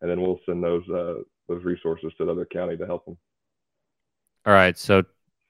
and 0.00 0.10
then 0.10 0.20
we'll 0.20 0.40
send 0.46 0.62
those 0.62 0.88
uh, 0.88 1.22
those 1.48 1.64
resources 1.64 2.12
to 2.18 2.24
the 2.24 2.32
other 2.32 2.46
county 2.46 2.76
to 2.76 2.86
help 2.86 3.04
them. 3.04 3.16
All 4.46 4.52
right. 4.52 4.76
So 4.76 5.04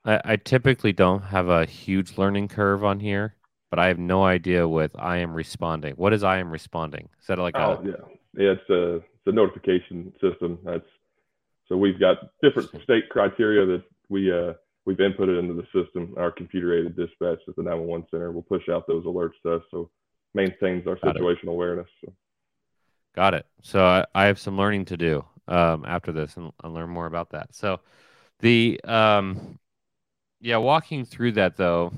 I, 0.04 0.20
I, 0.24 0.36
typically 0.36 0.92
don't 0.92 1.22
have 1.22 1.48
a 1.48 1.64
huge 1.64 2.18
learning 2.18 2.48
curve 2.48 2.82
on 2.82 2.98
here, 2.98 3.36
but 3.70 3.78
I 3.78 3.86
have 3.86 3.98
no 3.98 4.24
idea 4.24 4.66
with 4.66 4.90
I 4.98 5.18
am 5.18 5.32
responding. 5.32 5.94
What 5.94 6.12
is 6.12 6.24
I 6.24 6.38
am 6.38 6.50
responding? 6.50 7.08
Is 7.20 7.26
that 7.28 7.38
like 7.38 7.56
oh, 7.56 7.80
a 7.82 7.86
yeah. 7.86 7.92
Yeah, 8.36 8.52
it's 8.52 8.70
a 8.70 8.96
it's 8.96 9.26
a 9.26 9.32
notification 9.32 10.12
system. 10.20 10.58
That's 10.64 10.86
so 11.68 11.76
we've 11.76 12.00
got 12.00 12.16
different 12.42 12.70
state 12.82 13.08
criteria 13.10 13.66
that 13.66 13.82
we 14.08 14.32
uh 14.32 14.54
we've 14.90 14.98
inputted 14.98 15.38
into 15.38 15.54
the 15.54 15.66
system. 15.72 16.14
Our 16.16 16.32
computer 16.32 16.76
aided 16.76 16.96
dispatch 16.96 17.38
at 17.46 17.54
the 17.54 17.62
911 17.62 18.08
center 18.10 18.32
will 18.32 18.42
push 18.42 18.68
out 18.68 18.88
those 18.88 19.04
alerts 19.04 19.40
to 19.44 19.54
us. 19.54 19.62
So 19.70 19.88
maintains 20.34 20.86
our 20.86 20.96
Got 20.96 21.14
situational 21.14 21.44
it. 21.44 21.48
awareness. 21.48 21.86
So. 22.04 22.12
Got 23.14 23.34
it. 23.34 23.46
So 23.62 23.84
I, 23.84 24.04
I, 24.14 24.26
have 24.26 24.38
some 24.38 24.56
learning 24.56 24.86
to 24.86 24.96
do 24.96 25.24
um, 25.46 25.84
after 25.86 26.10
this 26.12 26.36
and 26.36 26.50
I'll 26.62 26.72
learn 26.72 26.90
more 26.90 27.06
about 27.06 27.30
that. 27.30 27.54
So 27.54 27.80
the 28.40 28.80
um, 28.84 29.58
yeah, 30.40 30.56
walking 30.56 31.04
through 31.04 31.32
that 31.32 31.56
though, 31.56 31.92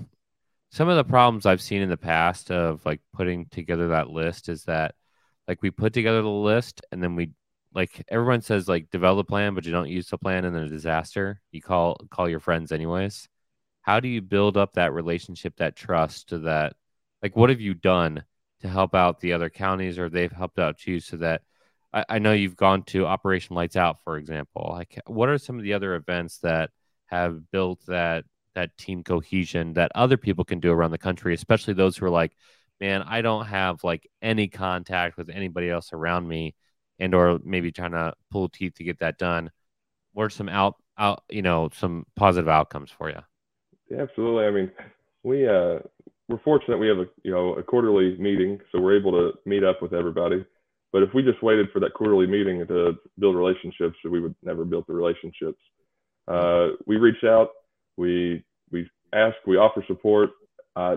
some 0.71 0.89
of 0.89 0.97
the 0.97 1.05
problems 1.05 1.47
I've 1.47 1.63
seen 1.63 1.81
in 1.81 1.89
the 1.89 1.97
past 1.97 2.51
of 2.51 2.85
like 2.85 3.01
putting 3.15 3.47
together 3.47 3.89
that 3.89 4.11
list 4.11 4.49
is 4.49 4.65
that 4.65 4.95
like 5.49 5.63
we 5.63 5.71
put 5.71 5.95
together 5.95 6.21
the 6.21 6.29
list 6.29 6.83
and 6.93 7.03
then 7.03 7.15
we 7.17 7.31
like 7.75 8.05
everyone 8.09 8.43
says 8.43 8.69
like 8.69 8.91
develop 8.91 9.27
a 9.27 9.29
plan, 9.29 9.55
but 9.55 9.65
you 9.65 9.73
don't 9.73 9.89
use 9.89 10.09
the 10.09 10.19
plan 10.19 10.45
in 10.45 10.55
a 10.55 10.69
disaster. 10.69 11.41
You 11.51 11.63
call 11.63 11.97
call 12.11 12.29
your 12.29 12.41
friends 12.41 12.73
anyways. 12.73 13.29
How 13.83 14.01
do 14.01 14.09
you 14.09 14.23
build 14.23 14.57
up 14.57 14.75
that 14.75 14.93
relationship, 14.93 15.57
that 15.57 15.77
trust 15.77 16.29
to 16.31 16.41
that? 16.41 16.75
Like, 17.23 17.37
what 17.37 17.51
have 17.51 17.61
you 17.61 17.75
done 17.75 18.25
to 18.61 18.69
help 18.69 18.95
out 18.95 19.21
the 19.21 19.33
other 19.33 19.51
counties, 19.51 19.99
or 19.99 20.09
they've 20.09 20.33
helped 20.33 20.59
out 20.59 20.87
you, 20.87 21.01
so 21.01 21.17
that 21.19 21.43
I, 21.93 22.05
I 22.09 22.19
know 22.19 22.33
you've 22.33 22.57
gone 22.57 22.85
to 22.85 23.07
Operation 23.07 23.57
Lights 23.57 23.77
Out, 23.77 24.03
for 24.05 24.17
example. 24.19 24.69
Like, 24.73 25.01
what 25.07 25.29
are 25.29 25.39
some 25.39 25.59
of 25.59 25.65
the 25.65 25.75
other 25.75 25.95
events 25.95 26.39
that 26.39 26.71
have 27.07 27.51
built 27.51 27.81
that 27.87 28.25
that 28.55 28.77
team 28.77 29.03
cohesion 29.03 29.73
that 29.75 29.93
other 29.95 30.17
people 30.17 30.45
can 30.45 30.61
do 30.61 30.73
around 30.73 30.91
the 30.91 30.99
country, 30.99 31.35
especially 31.35 31.75
those 31.75 31.97
who 31.97 32.07
are 32.07 32.11
like, 32.11 32.37
man, 32.81 33.03
I 33.03 33.23
don't 33.23 33.47
have 33.47 33.85
like 33.85 34.09
any 34.21 34.49
contact 34.49 35.17
with 35.17 35.31
anybody 35.31 35.71
else 35.71 35.93
around 35.93 36.29
me, 36.29 36.55
and 37.03 37.15
or 37.15 37.41
maybe 37.45 37.73
trying 37.73 37.91
to 37.91 38.15
pull 38.31 38.49
teeth 38.49 38.75
to 38.77 38.85
get 38.85 39.01
that 39.01 39.19
done. 39.19 39.51
What 40.13 40.25
are 40.25 40.31
some 40.31 40.49
out 40.49 40.77
out 40.97 41.25
you 41.29 41.43
know 41.43 41.69
some 41.75 42.07
positive 42.17 42.49
outcomes 42.49 42.91
for 42.91 43.11
you? 43.11 43.19
Yeah, 43.91 44.03
absolutely. 44.03 44.45
I 44.45 44.51
mean, 44.51 44.71
we 45.25 45.47
uh, 45.47 45.81
we're 46.29 46.39
fortunate 46.45 46.79
we 46.79 46.89
have 46.89 46.99
a 46.99 47.07
you 47.25 47.33
know 47.33 47.55
a 47.55 47.63
quarterly 47.63 48.17
meeting, 48.19 48.61
so 48.71 48.81
we're 48.81 48.97
able 48.97 49.13
to 49.13 49.33
meet 49.45 49.65
up 49.65 49.83
with 49.83 49.93
everybody. 49.93 50.45
But 50.93 51.03
if 51.03 51.13
we 51.15 51.23
just 51.23 51.43
waited 51.43 51.71
for 51.73 51.81
that 51.81 51.95
quarterly 51.95 52.27
meeting 52.27 52.65
to 52.67 52.95
build 53.19 53.35
relationships, 53.35 53.97
we 54.09 54.21
would 54.21 54.35
never 54.43 54.65
build 54.65 54.85
the 54.87 54.95
relationships. 54.95 55.59
Uh, 56.29 56.69
we 56.87 56.99
reach 56.99 57.25
out, 57.25 57.49
we 57.97 58.45
we 58.71 58.89
ask, 59.13 59.35
we 59.47 59.57
offer 59.57 59.83
support. 59.89 60.31
Uh, 60.77 60.97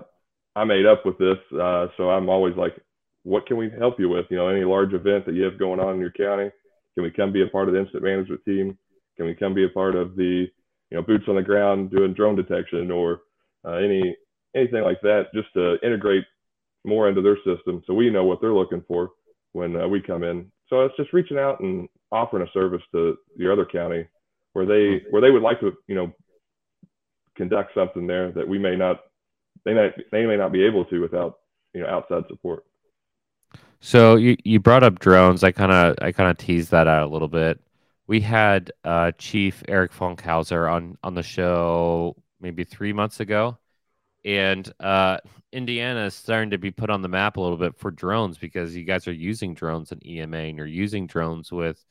I 0.55 0.65
made 0.65 0.85
up 0.85 1.05
with 1.05 1.17
this, 1.17 1.37
uh, 1.59 1.87
so 1.97 2.09
I'm 2.09 2.29
always 2.29 2.55
like, 2.55 2.77
what 3.25 3.47
can 3.47 3.57
we 3.57 3.71
help 3.71 3.99
you 3.99 4.07
with? 4.07 4.27
You 4.29 4.37
know, 4.37 4.47
any 4.47 4.63
large 4.63 4.93
event 4.93 5.25
that 5.25 5.33
you 5.33 5.43
have 5.43 5.57
going 5.57 5.79
on 5.79 5.95
in 5.95 5.99
your 5.99 6.11
county, 6.11 6.51
can 6.93 7.03
we 7.03 7.11
come 7.11 7.33
be 7.33 7.41
a 7.41 7.47
part 7.47 7.67
of 7.67 7.73
the 7.73 7.79
incident 7.79 8.03
management 8.03 8.45
team? 8.45 8.77
Can 9.17 9.25
we 9.25 9.33
come 9.33 9.53
be 9.53 9.65
a 9.65 9.69
part 9.69 9.95
of 9.95 10.15
the 10.15 10.47
you 10.91 10.97
know 10.97 11.01
boots 11.01 11.25
on 11.27 11.35
the 11.35 11.41
ground 11.41 11.89
doing 11.91 12.13
drone 12.13 12.35
detection 12.35 12.91
or 12.91 13.21
uh, 13.65 13.73
any 13.73 14.15
anything 14.55 14.83
like 14.83 15.01
that, 15.01 15.23
just 15.33 15.47
to 15.55 15.77
integrate 15.83 16.23
more 16.85 17.09
into 17.09 17.21
their 17.21 17.37
system 17.37 17.81
so 17.87 17.93
we 17.93 18.11
know 18.11 18.23
what 18.23 18.39
they're 18.39 18.53
looking 18.53 18.83
for 18.87 19.09
when 19.53 19.75
uh, 19.75 19.87
we 19.87 19.99
come 19.99 20.23
in. 20.23 20.51
So 20.69 20.85
it's 20.85 20.95
just 20.95 21.11
reaching 21.11 21.39
out 21.39 21.59
and 21.61 21.89
offering 22.11 22.47
a 22.47 22.51
service 22.51 22.81
to 22.93 23.17
your 23.35 23.51
other 23.51 23.65
county 23.65 24.07
where 24.53 24.67
they 24.67 25.03
where 25.09 25.21
they 25.21 25.31
would 25.31 25.41
like 25.41 25.59
to 25.61 25.73
you 25.87 25.95
know 25.95 26.13
conduct 27.35 27.73
something 27.73 28.05
there 28.05 28.31
that 28.31 28.47
we 28.47 28.59
may 28.59 28.75
not 28.75 28.99
they 29.65 29.73
may 29.73 29.89
they 30.11 30.27
may 30.27 30.37
not 30.37 30.51
be 30.51 30.63
able 30.63 30.85
to 30.85 30.99
without 30.99 31.39
you 31.73 31.81
know 31.81 31.87
outside 31.87 32.23
support. 32.29 32.63
So 33.79 34.15
you, 34.15 34.37
you 34.43 34.59
brought 34.59 34.83
up 34.83 34.99
drones. 34.99 35.43
I 35.43 35.51
kind 35.51 35.71
of 35.71 35.95
I 36.01 36.11
kind 36.11 36.29
of 36.31 36.37
teased 36.37 36.71
that 36.71 36.87
out 36.87 37.03
a 37.03 37.11
little 37.11 37.27
bit. 37.27 37.59
We 38.07 38.21
had 38.21 38.71
uh, 38.83 39.11
Chief 39.17 39.63
Eric 39.67 39.91
Funkhauser 39.93 40.71
on 40.71 40.97
on 41.03 41.13
the 41.13 41.23
show 41.23 42.15
maybe 42.39 42.63
three 42.63 42.93
months 42.93 43.19
ago, 43.19 43.57
and 44.25 44.71
uh, 44.79 45.17
Indiana 45.51 46.05
is 46.05 46.15
starting 46.15 46.49
to 46.49 46.57
be 46.57 46.71
put 46.71 46.89
on 46.89 47.01
the 47.01 47.07
map 47.07 47.37
a 47.37 47.41
little 47.41 47.57
bit 47.57 47.77
for 47.77 47.91
drones 47.91 48.37
because 48.37 48.75
you 48.75 48.83
guys 48.83 49.07
are 49.07 49.13
using 49.13 49.53
drones 49.53 49.91
in 49.91 50.05
EMA 50.05 50.37
and 50.37 50.57
you're 50.57 50.65
using 50.65 51.07
drones 51.07 51.51
with, 51.51 51.83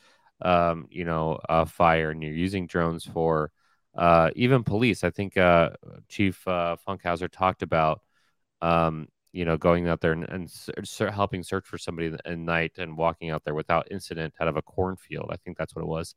um, 0.42 0.86
you 0.90 1.04
know, 1.04 1.38
uh, 1.48 1.64
fire 1.64 2.10
and 2.10 2.22
you're 2.22 2.32
using 2.32 2.66
drones 2.66 3.04
for 3.04 3.50
uh, 3.94 4.30
even 4.36 4.64
police. 4.64 5.04
I 5.04 5.10
think 5.10 5.36
uh, 5.36 5.70
Chief 6.08 6.46
uh, 6.46 6.76
Funkhauser 6.86 7.30
talked 7.30 7.62
about, 7.62 8.02
um, 8.60 9.08
you 9.34 9.44
know, 9.44 9.56
going 9.56 9.88
out 9.88 10.00
there 10.00 10.12
and, 10.12 10.24
and 10.28 10.48
ser- 10.48 11.10
helping 11.10 11.42
search 11.42 11.66
for 11.66 11.76
somebody 11.76 12.14
at 12.24 12.38
night 12.38 12.72
and 12.78 12.96
walking 12.96 13.30
out 13.30 13.42
there 13.44 13.54
without 13.54 13.88
incident 13.90 14.32
out 14.40 14.46
of 14.46 14.56
a 14.56 14.62
cornfield. 14.62 15.28
I 15.32 15.36
think 15.36 15.58
that's 15.58 15.74
what 15.74 15.82
it 15.82 15.88
was. 15.88 16.14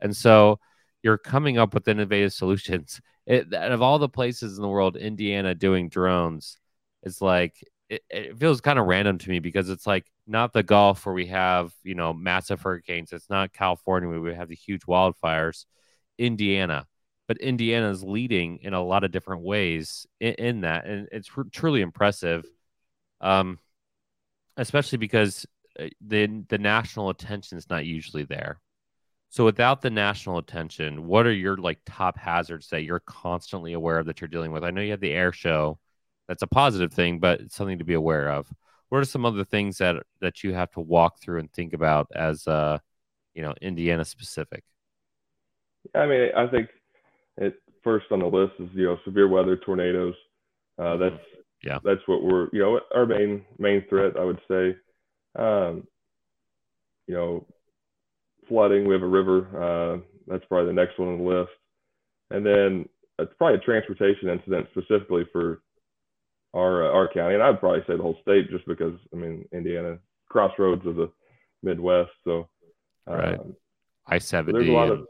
And 0.00 0.16
so 0.16 0.60
you're 1.02 1.18
coming 1.18 1.58
up 1.58 1.74
with 1.74 1.88
innovative 1.88 2.32
solutions. 2.32 3.00
It, 3.24 3.54
of 3.54 3.80
all 3.82 4.00
the 4.00 4.08
places 4.08 4.58
in 4.58 4.62
the 4.62 4.68
world, 4.68 4.96
Indiana 4.96 5.54
doing 5.54 5.88
drones 5.88 6.58
is 7.04 7.22
like 7.22 7.64
it, 7.88 8.02
it 8.10 8.36
feels 8.36 8.60
kind 8.60 8.80
of 8.80 8.86
random 8.86 9.16
to 9.18 9.30
me 9.30 9.38
because 9.38 9.70
it's 9.70 9.86
like 9.86 10.10
not 10.26 10.52
the 10.52 10.64
Gulf 10.64 11.06
where 11.06 11.14
we 11.14 11.26
have 11.26 11.72
you 11.84 11.94
know 11.94 12.12
massive 12.12 12.60
hurricanes. 12.62 13.12
It's 13.12 13.30
not 13.30 13.52
California 13.52 14.08
where 14.08 14.18
we 14.18 14.34
have 14.34 14.48
the 14.48 14.56
huge 14.56 14.82
wildfires. 14.86 15.66
Indiana, 16.18 16.88
but 17.32 17.40
Indiana 17.40 17.88
is 17.88 18.04
leading 18.04 18.58
in 18.60 18.74
a 18.74 18.84
lot 18.84 19.04
of 19.04 19.10
different 19.10 19.40
ways 19.40 20.06
in, 20.20 20.34
in 20.34 20.60
that, 20.60 20.84
and 20.84 21.08
it's 21.10 21.30
truly 21.50 21.80
impressive. 21.80 22.44
Um, 23.22 23.58
especially 24.58 24.98
because 24.98 25.46
uh, 25.80 25.86
the 26.06 26.44
the 26.50 26.58
national 26.58 27.08
attention 27.08 27.56
is 27.56 27.70
not 27.70 27.86
usually 27.86 28.24
there. 28.24 28.60
So 29.30 29.46
without 29.46 29.80
the 29.80 29.88
national 29.88 30.36
attention, 30.36 31.06
what 31.06 31.24
are 31.24 31.32
your 31.32 31.56
like 31.56 31.78
top 31.86 32.18
hazards 32.18 32.68
that 32.68 32.82
you're 32.82 33.00
constantly 33.00 33.72
aware 33.72 33.98
of 33.98 34.04
that 34.04 34.20
you're 34.20 34.28
dealing 34.28 34.52
with? 34.52 34.62
I 34.62 34.70
know 34.70 34.82
you 34.82 34.90
have 34.90 35.00
the 35.00 35.12
air 35.12 35.32
show. 35.32 35.78
That's 36.28 36.42
a 36.42 36.46
positive 36.46 36.92
thing, 36.92 37.18
but 37.18 37.40
it's 37.40 37.56
something 37.56 37.78
to 37.78 37.84
be 37.86 37.94
aware 37.94 38.28
of. 38.28 38.52
What 38.90 38.98
are 38.98 39.06
some 39.06 39.24
other 39.24 39.46
things 39.46 39.78
that 39.78 40.02
that 40.20 40.44
you 40.44 40.52
have 40.52 40.70
to 40.72 40.80
walk 40.80 41.18
through 41.22 41.38
and 41.38 41.50
think 41.50 41.72
about 41.72 42.08
as 42.14 42.46
uh, 42.46 42.76
you 43.32 43.40
know, 43.40 43.54
Indiana 43.62 44.04
specific? 44.04 44.64
I 45.94 46.04
mean, 46.04 46.28
I 46.36 46.46
think 46.46 46.68
it 47.36 47.54
first 47.82 48.06
on 48.10 48.20
the 48.20 48.26
list 48.26 48.52
is 48.58 48.68
you 48.74 48.86
know 48.86 48.98
severe 49.04 49.28
weather, 49.28 49.56
tornadoes. 49.56 50.14
Uh, 50.78 50.82
mm-hmm. 50.82 51.02
that's 51.02 51.24
yeah, 51.62 51.78
that's 51.84 52.00
what 52.06 52.22
we're 52.22 52.48
you 52.52 52.60
know 52.60 52.80
our 52.94 53.06
main 53.06 53.44
main 53.58 53.84
threat. 53.88 54.16
I 54.18 54.24
would 54.24 54.40
say, 54.48 54.76
um, 55.38 55.86
you 57.06 57.14
know, 57.14 57.46
flooding. 58.48 58.86
We 58.86 58.94
have 58.94 59.02
a 59.02 59.06
river. 59.06 59.48
Uh, 59.54 59.98
that's 60.26 60.44
probably 60.46 60.66
the 60.66 60.72
next 60.72 60.98
one 60.98 61.08
on 61.08 61.18
the 61.18 61.24
list. 61.24 61.50
And 62.30 62.44
then 62.44 62.88
it's 63.18 63.32
probably 63.38 63.58
a 63.58 63.60
transportation 63.60 64.28
incident 64.28 64.66
specifically 64.72 65.24
for 65.32 65.60
our 66.54 66.86
uh, 66.86 66.92
our 66.92 67.12
county, 67.12 67.34
and 67.34 67.42
I'd 67.42 67.60
probably 67.60 67.80
say 67.86 67.96
the 67.96 68.02
whole 68.02 68.18
state, 68.22 68.50
just 68.50 68.66
because 68.66 68.94
I 69.12 69.16
mean 69.16 69.46
Indiana, 69.52 69.98
crossroads 70.28 70.86
of 70.86 70.96
the 70.96 71.10
Midwest. 71.62 72.10
So, 72.24 72.48
um, 73.06 73.14
right, 73.14 73.40
I 74.06 74.18
seventy. 74.18 74.58
There's 74.58 74.68
a 74.68 74.72
lot 74.72 74.90
of 74.90 75.06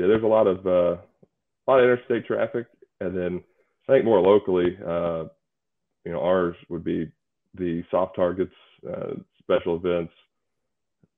yeah. 0.00 0.06
There's 0.06 0.22
a 0.22 0.26
lot 0.26 0.46
of 0.46 0.66
uh, 0.66 0.96
a 1.00 1.66
lot 1.68 1.80
of 1.80 1.84
interstate 1.84 2.26
traffic, 2.26 2.66
and 3.00 3.16
then 3.16 3.42
I 3.88 3.92
think 3.92 4.04
more 4.04 4.20
locally, 4.20 4.78
uh, 4.86 5.24
you 6.04 6.12
know, 6.12 6.20
ours 6.20 6.56
would 6.68 6.84
be 6.84 7.10
the 7.54 7.84
soft 7.90 8.16
targets, 8.16 8.54
uh, 8.88 9.14
special 9.42 9.76
events, 9.76 10.12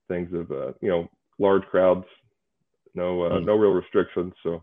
things 0.08 0.32
of 0.34 0.50
uh, 0.50 0.72
you 0.80 0.88
know 0.88 1.08
large 1.38 1.62
crowds, 1.64 2.06
no 2.94 3.22
uh, 3.22 3.30
mm. 3.30 3.44
no 3.44 3.54
real 3.54 3.70
restrictions. 3.70 4.32
So 4.42 4.62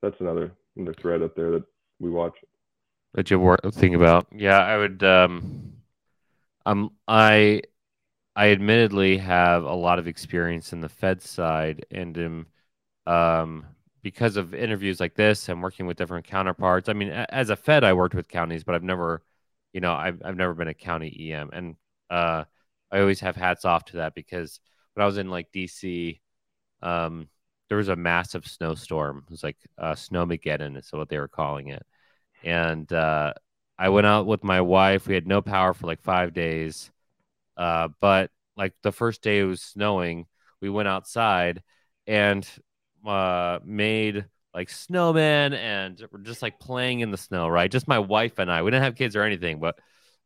that's 0.00 0.16
another 0.20 0.52
another 0.76 0.94
thread 1.00 1.22
up 1.22 1.36
there 1.36 1.50
that 1.50 1.64
we 2.00 2.10
watch. 2.10 2.34
That 3.14 3.30
you 3.30 3.38
work 3.38 3.60
think 3.72 3.94
about. 3.94 4.26
Yeah, 4.34 4.58
I 4.58 4.78
would. 4.78 5.02
Um, 5.02 5.74
um, 6.64 6.92
I 7.06 7.62
I 8.34 8.48
admittedly 8.48 9.18
have 9.18 9.64
a 9.64 9.74
lot 9.74 9.98
of 9.98 10.06
experience 10.08 10.72
in 10.72 10.80
the 10.80 10.88
Fed 10.88 11.20
side, 11.20 11.84
and 11.90 12.16
am 12.16 12.46
um, 13.06 13.66
because 14.02 14.36
of 14.36 14.54
interviews 14.54 15.00
like 15.00 15.14
this 15.14 15.48
and 15.48 15.62
working 15.62 15.86
with 15.86 15.96
different 15.96 16.26
counterparts. 16.26 16.88
I 16.88 16.92
mean, 16.92 17.10
as 17.10 17.50
a 17.50 17.56
Fed, 17.56 17.84
I 17.84 17.92
worked 17.92 18.14
with 18.14 18.28
counties, 18.28 18.64
but 18.64 18.74
I've 18.74 18.82
never, 18.82 19.22
you 19.72 19.80
know, 19.80 19.92
I've 19.92 20.20
I've 20.24 20.36
never 20.36 20.54
been 20.54 20.68
a 20.68 20.74
county 20.74 21.32
EM, 21.32 21.50
and 21.52 21.76
uh, 22.10 22.44
I 22.90 23.00
always 23.00 23.20
have 23.20 23.36
hats 23.36 23.64
off 23.64 23.84
to 23.86 23.98
that 23.98 24.14
because 24.14 24.60
when 24.94 25.02
I 25.02 25.06
was 25.06 25.18
in 25.18 25.30
like 25.30 25.52
DC, 25.52 26.20
um, 26.82 27.28
there 27.68 27.78
was 27.78 27.88
a 27.88 27.96
massive 27.96 28.46
snowstorm. 28.46 29.24
It 29.26 29.30
was 29.30 29.42
like 29.42 29.56
uh, 29.78 29.94
Snowmageddon 29.94 30.76
is 30.76 30.92
what 30.92 31.08
they 31.08 31.18
were 31.18 31.28
calling 31.28 31.68
it. 31.68 31.84
And 32.44 32.92
uh, 32.92 33.34
I 33.78 33.88
went 33.88 34.06
out 34.06 34.26
with 34.26 34.44
my 34.44 34.60
wife. 34.60 35.06
We 35.06 35.14
had 35.14 35.26
no 35.26 35.40
power 35.42 35.72
for 35.72 35.86
like 35.86 36.02
five 36.02 36.34
days. 36.34 36.90
Uh, 37.56 37.88
but 38.00 38.30
like 38.56 38.74
the 38.82 38.92
first 38.92 39.22
day 39.22 39.40
it 39.40 39.44
was 39.44 39.62
snowing, 39.62 40.26
we 40.60 40.68
went 40.68 40.88
outside 40.88 41.62
and 42.06 42.46
uh, 43.06 43.58
made 43.64 44.24
like 44.54 44.68
snowmen 44.68 45.54
and 45.54 46.02
we're 46.12 46.20
just 46.20 46.42
like 46.42 46.60
playing 46.60 47.00
in 47.00 47.10
the 47.10 47.16
snow, 47.16 47.48
right? 47.48 47.70
Just 47.70 47.88
my 47.88 47.98
wife 47.98 48.38
and 48.38 48.50
I. 48.50 48.62
We 48.62 48.70
didn't 48.70 48.84
have 48.84 48.96
kids 48.96 49.16
or 49.16 49.22
anything, 49.22 49.60
but 49.60 49.78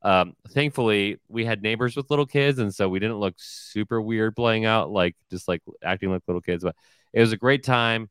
um, 0.03 0.35
thankfully, 0.51 1.19
we 1.29 1.45
had 1.45 1.63
neighbors 1.63 1.97
with 1.97 2.11
little 2.11 2.27
kids, 2.27 2.59
and 2.59 2.75
so 2.75 2.89
we 2.89 3.01
didn't 3.01 3.19
look 3.19 3.35
super 3.39 4.01
weird 4.01 4.37
playing 4.37 4.65
out, 4.65 4.91
like 4.91 5.17
just 5.31 5.49
like 5.49 5.63
acting 5.83 6.11
like 6.11 6.23
little 6.29 6.41
kids. 6.43 6.63
But 6.63 6.77
it 7.13 7.21
was 7.21 7.33
a 7.33 7.37
great 7.37 7.65
time, 7.65 8.09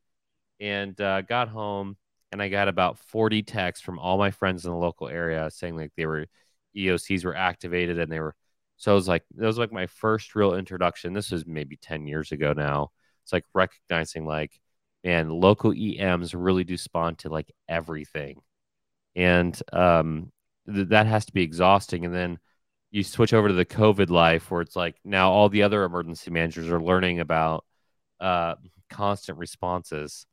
and 0.59 0.99
uh, 0.99 1.21
got 1.21 1.49
home, 1.49 1.97
and 2.31 2.41
I 2.41 2.49
got 2.49 2.67
about 2.67 2.99
40 2.99 3.43
texts 3.43 3.85
from 3.85 3.99
all 3.99 4.17
my 4.17 4.31
friends 4.31 4.65
in 4.65 4.71
the 4.71 4.77
local 4.77 5.07
area 5.07 5.49
saying 5.51 5.77
like 5.77 5.91
they 5.97 6.05
were 6.05 6.27
EOCs 6.75 7.23
were 7.25 7.35
activated, 7.35 7.99
and 7.99 8.11
they 8.11 8.19
were. 8.19 8.35
So 8.77 8.91
it 8.91 8.95
was 8.95 9.07
like 9.07 9.23
it 9.39 9.45
was 9.45 9.57
like 9.57 9.71
my 9.71 9.87
first 9.87 10.35
real 10.35 10.55
introduction. 10.55 11.13
This 11.13 11.31
was 11.31 11.45
maybe 11.45 11.77
10 11.77 12.07
years 12.07 12.31
ago 12.31 12.53
now. 12.53 12.91
It's 13.25 13.33
like 13.33 13.45
recognizing 13.55 14.25
like, 14.25 14.59
man, 15.03 15.29
local 15.29 15.73
EMs 15.73 16.35
really 16.35 16.63
do 16.63 16.77
spawn 16.77 17.15
to 17.17 17.29
like 17.29 17.51
everything, 17.67 18.41
and 19.15 19.59
um, 19.73 20.31
th- 20.71 20.89
that 20.89 21.07
has 21.07 21.25
to 21.25 21.33
be 21.33 21.41
exhausting. 21.41 22.05
And 22.05 22.13
then 22.13 22.37
you 22.91 23.03
switch 23.03 23.33
over 23.33 23.47
to 23.47 23.53
the 23.55 23.65
COVID 23.65 24.11
life 24.11 24.51
where 24.51 24.61
it's 24.61 24.75
like 24.75 24.95
now 25.03 25.31
all 25.31 25.49
the 25.49 25.63
other 25.63 25.83
emergency 25.83 26.29
managers 26.29 26.69
are 26.69 26.81
learning 26.81 27.19
about 27.19 27.65
uh, 28.19 28.55
constant 28.91 29.39
responses. 29.39 30.27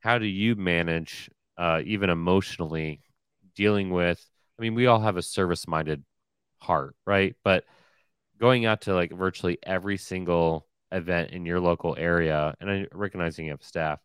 How 0.00 0.18
do 0.18 0.26
you 0.26 0.56
manage, 0.56 1.30
uh, 1.56 1.82
even 1.84 2.10
emotionally, 2.10 3.00
dealing 3.54 3.90
with? 3.90 4.24
I 4.58 4.62
mean, 4.62 4.74
we 4.74 4.86
all 4.86 5.00
have 5.00 5.16
a 5.16 5.22
service 5.22 5.68
minded 5.68 6.04
heart, 6.58 6.96
right? 7.06 7.36
But 7.44 7.64
going 8.38 8.66
out 8.66 8.82
to 8.82 8.94
like 8.94 9.12
virtually 9.12 9.58
every 9.62 9.96
single 9.96 10.66
event 10.94 11.30
in 11.30 11.44
your 11.44 11.60
local 11.60 11.96
area, 11.98 12.54
and 12.60 12.70
I 12.70 12.86
recognizing 12.92 13.46
you 13.46 13.50
have 13.52 13.62
staff, 13.62 14.00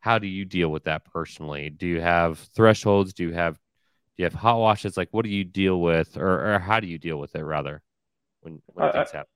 how 0.00 0.18
do 0.18 0.26
you 0.26 0.44
deal 0.44 0.68
with 0.70 0.84
that 0.84 1.04
personally? 1.04 1.70
Do 1.70 1.86
you 1.86 2.00
have 2.00 2.38
thresholds? 2.54 3.12
Do 3.12 3.24
you 3.24 3.32
have 3.32 3.54
do 3.54 4.22
you 4.22 4.24
have 4.24 4.34
hot 4.34 4.58
washes? 4.58 4.96
Like, 4.96 5.08
what 5.10 5.24
do 5.24 5.30
you 5.30 5.44
deal 5.44 5.80
with, 5.80 6.16
or, 6.16 6.54
or 6.54 6.58
how 6.58 6.80
do 6.80 6.86
you 6.86 6.98
deal 6.98 7.18
with 7.18 7.34
it 7.34 7.42
rather 7.42 7.82
when, 8.40 8.62
when 8.66 8.90
things 8.92 9.10
happen? 9.10 9.28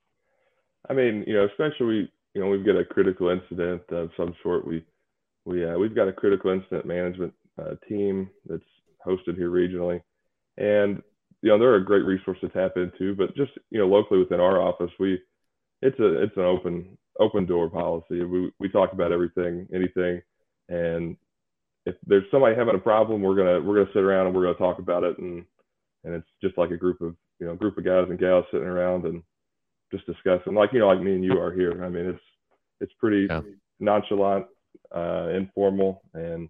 I 0.89 0.95
mean, 0.95 1.25
you 1.27 1.35
know, 1.35 1.45
especially 1.45 1.87
we, 1.87 2.13
you 2.35 2.41
know, 2.41 2.49
we've 2.49 2.65
got 2.65 2.77
a 2.77 2.85
critical 2.85 3.29
incident 3.29 3.83
of 3.91 4.11
some 4.17 4.35
sort. 4.43 4.67
We, 4.67 4.83
we, 5.45 5.67
uh, 5.67 5.77
we've 5.77 5.95
got 5.95 6.09
a 6.09 6.13
critical 6.13 6.51
incident 6.51 6.87
management 6.87 7.35
uh, 7.61 7.75
team 7.89 8.31
that's 8.47 8.63
hosted 9.07 9.37
here 9.37 9.51
regionally, 9.51 10.01
and 10.57 11.03
you 11.43 11.51
know 11.51 11.59
they're 11.59 11.77
a 11.77 11.85
great 11.85 12.05
resource 12.05 12.39
to 12.41 12.49
tap 12.49 12.73
into. 12.77 13.15
But 13.15 13.37
just 13.37 13.53
you 13.71 13.79
know 13.79 13.87
locally 13.87 14.21
within 14.21 14.41
our 14.41 14.63
office, 14.63 14.91
we 14.99 15.21
it's 15.83 15.99
a 15.99 16.23
it's 16.23 16.37
an 16.37 16.45
open 16.45 16.99
open 17.19 17.47
door 17.47 17.71
policy. 17.71 18.25
We 18.25 18.53
we 18.59 18.69
talk 18.69 18.93
about 18.93 19.13
everything, 19.13 19.67
anything, 19.73 20.23
and 20.69 21.17
if 21.87 21.95
there's 22.07 22.25
somebody 22.31 22.57
having 22.57 22.75
a 22.75 22.79
problem, 22.79 23.23
we're 23.23 23.37
gonna 23.37 23.61
we're 23.61 23.77
gonna 23.77 23.93
sit 23.95 24.03
around 24.03 24.27
and 24.27 24.35
we're 24.35 24.45
gonna 24.45 24.55
talk 24.55 24.79
about 24.79 25.05
it, 25.05 25.19
and 25.19 25.45
and 26.05 26.15
it's 26.15 26.29
just 26.43 26.59
like 26.59 26.71
a 26.71 26.77
group 26.77 27.01
of 27.01 27.15
you 27.39 27.47
know 27.47 27.55
group 27.55 27.79
of 27.79 27.85
guys 27.85 28.07
and 28.09 28.19
gals 28.19 28.45
sitting 28.51 28.67
around 28.67 29.05
and 29.05 29.23
just 29.93 30.07
discussing, 30.07 30.55
like 30.55 30.73
you 30.73 30.79
know 30.79 30.89
like 30.89 31.01
me 31.01 31.15
and 31.15 31.25
you 31.25 31.39
are 31.39 31.53
here. 31.53 31.83
I 31.85 31.89
mean, 31.89 32.07
it's 32.07 32.23
it's 32.81 32.93
pretty 32.99 33.27
yeah. 33.29 33.41
nonchalant, 33.79 34.47
uh, 34.95 35.29
informal, 35.29 36.03
and 36.15 36.49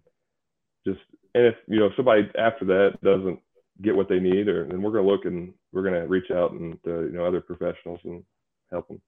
just 0.85 0.99
and 1.33 1.45
if 1.45 1.55
you 1.67 1.79
know 1.79 1.87
if 1.87 1.95
somebody 1.95 2.29
after 2.37 2.65
that 2.65 2.97
doesn't 3.03 3.39
get 3.81 3.95
what 3.95 4.09
they 4.09 4.19
need, 4.19 4.47
or 4.47 4.67
then 4.67 4.81
we're 4.81 4.91
gonna 4.91 5.07
look 5.07 5.25
and 5.25 5.53
we're 5.71 5.83
gonna 5.83 6.07
reach 6.07 6.31
out 6.31 6.51
and 6.51 6.77
uh, 6.85 6.99
you 6.99 7.13
know 7.13 7.25
other 7.25 7.41
professionals 7.41 7.99
and 8.03 8.23
help 8.69 8.87
them. 8.89 9.01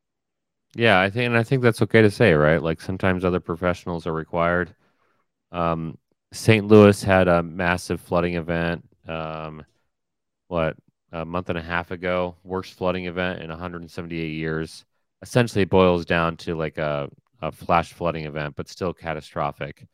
Yeah, 0.76 1.00
I 1.00 1.10
think, 1.10 1.28
and 1.28 1.38
I 1.38 1.44
think 1.44 1.62
that's 1.62 1.82
okay 1.84 2.02
to 2.02 2.10
say, 2.12 2.34
right? 2.34 2.62
Like 2.62 2.82
sometimes 2.82 3.24
other 3.24 3.40
professionals 3.40 4.08
are 4.08 4.14
required. 4.14 4.76
Um, 5.52 5.98
St. 6.34 6.68
Louis 6.68 7.02
had 7.04 7.28
a 7.28 7.44
massive 7.44 8.02
flooding 8.02 8.36
event. 8.36 8.86
Um, 9.08 9.66
what 10.50 10.78
a 11.12 11.26
month 11.26 11.50
and 11.50 11.60
a 11.60 11.64
half 11.64 11.92
ago, 11.92 12.38
worst 12.44 12.76
flooding 12.76 13.06
event 13.08 13.42
in 13.42 13.50
178 13.50 14.30
years. 14.34 14.86
Essentially, 15.22 15.66
boils 15.66 16.06
down 16.06 16.38
to 16.38 16.56
like 16.56 16.78
a, 16.80 17.10
a 17.42 17.52
flash 17.52 17.94
flooding 17.94 18.26
event, 18.26 18.56
but 18.56 18.70
still 18.70 18.94
catastrophic. 18.94 19.88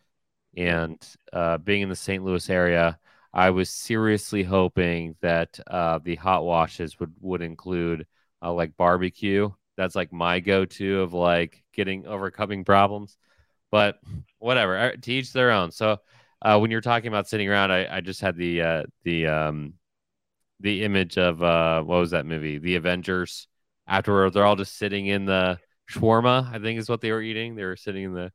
And 0.57 0.98
uh, 1.31 1.57
being 1.59 1.81
in 1.83 1.89
the 1.89 1.95
St. 1.95 2.24
Louis 2.24 2.50
area, 2.50 3.00
I 3.33 3.51
was 3.51 3.69
seriously 3.69 4.43
hoping 4.43 5.15
that 5.21 5.59
uh, 5.67 6.00
the 6.00 6.15
hot 6.15 6.43
washes 6.43 7.00
would 7.00 7.13
would 7.21 7.41
include 7.41 8.07
uh, 8.41 8.51
like 8.53 8.75
barbecue 8.77 9.51
that's 9.79 9.95
like 9.95 10.12
my 10.12 10.41
go-to 10.41 11.00
of 11.00 11.13
like 11.13 11.63
getting 11.74 12.05
overcoming 12.05 12.65
problems. 12.65 13.17
But 13.71 14.00
whatever, 14.39 14.77
uh, 14.77 14.91
to 15.01 15.12
each 15.12 15.31
their 15.31 15.51
own. 15.51 15.71
So 15.71 16.00
uh, 16.41 16.59
when 16.59 16.69
you're 16.69 16.81
talking 16.81 17.07
about 17.07 17.29
sitting 17.29 17.48
around, 17.48 17.71
I, 17.71 17.98
I 17.98 18.01
just 18.01 18.19
had 18.19 18.36
the 18.36 18.62
uh, 18.62 18.83
the 19.03 19.27
um, 19.27 19.75
the 20.59 20.83
image 20.83 21.17
of 21.17 21.41
uh, 21.41 21.81
what 21.81 22.00
was 22.00 22.12
that 22.12 22.25
movie? 22.25 22.57
The 22.57 22.75
Avengers. 22.75 23.48
Afterward, 23.88 24.33
they're 24.33 24.45
all 24.45 24.57
just 24.57 24.77
sitting 24.77 25.07
in 25.07 25.25
the 25.25 25.59
shawarma. 25.89 26.53
I 26.53 26.59
think 26.59 26.77
is 26.77 26.89
what 26.89 27.00
they 27.00 27.12
were 27.12 27.21
eating. 27.21 27.55
They 27.55 27.63
were 27.63 27.77
sitting 27.77 28.03
in 28.03 28.13
the 28.13 28.31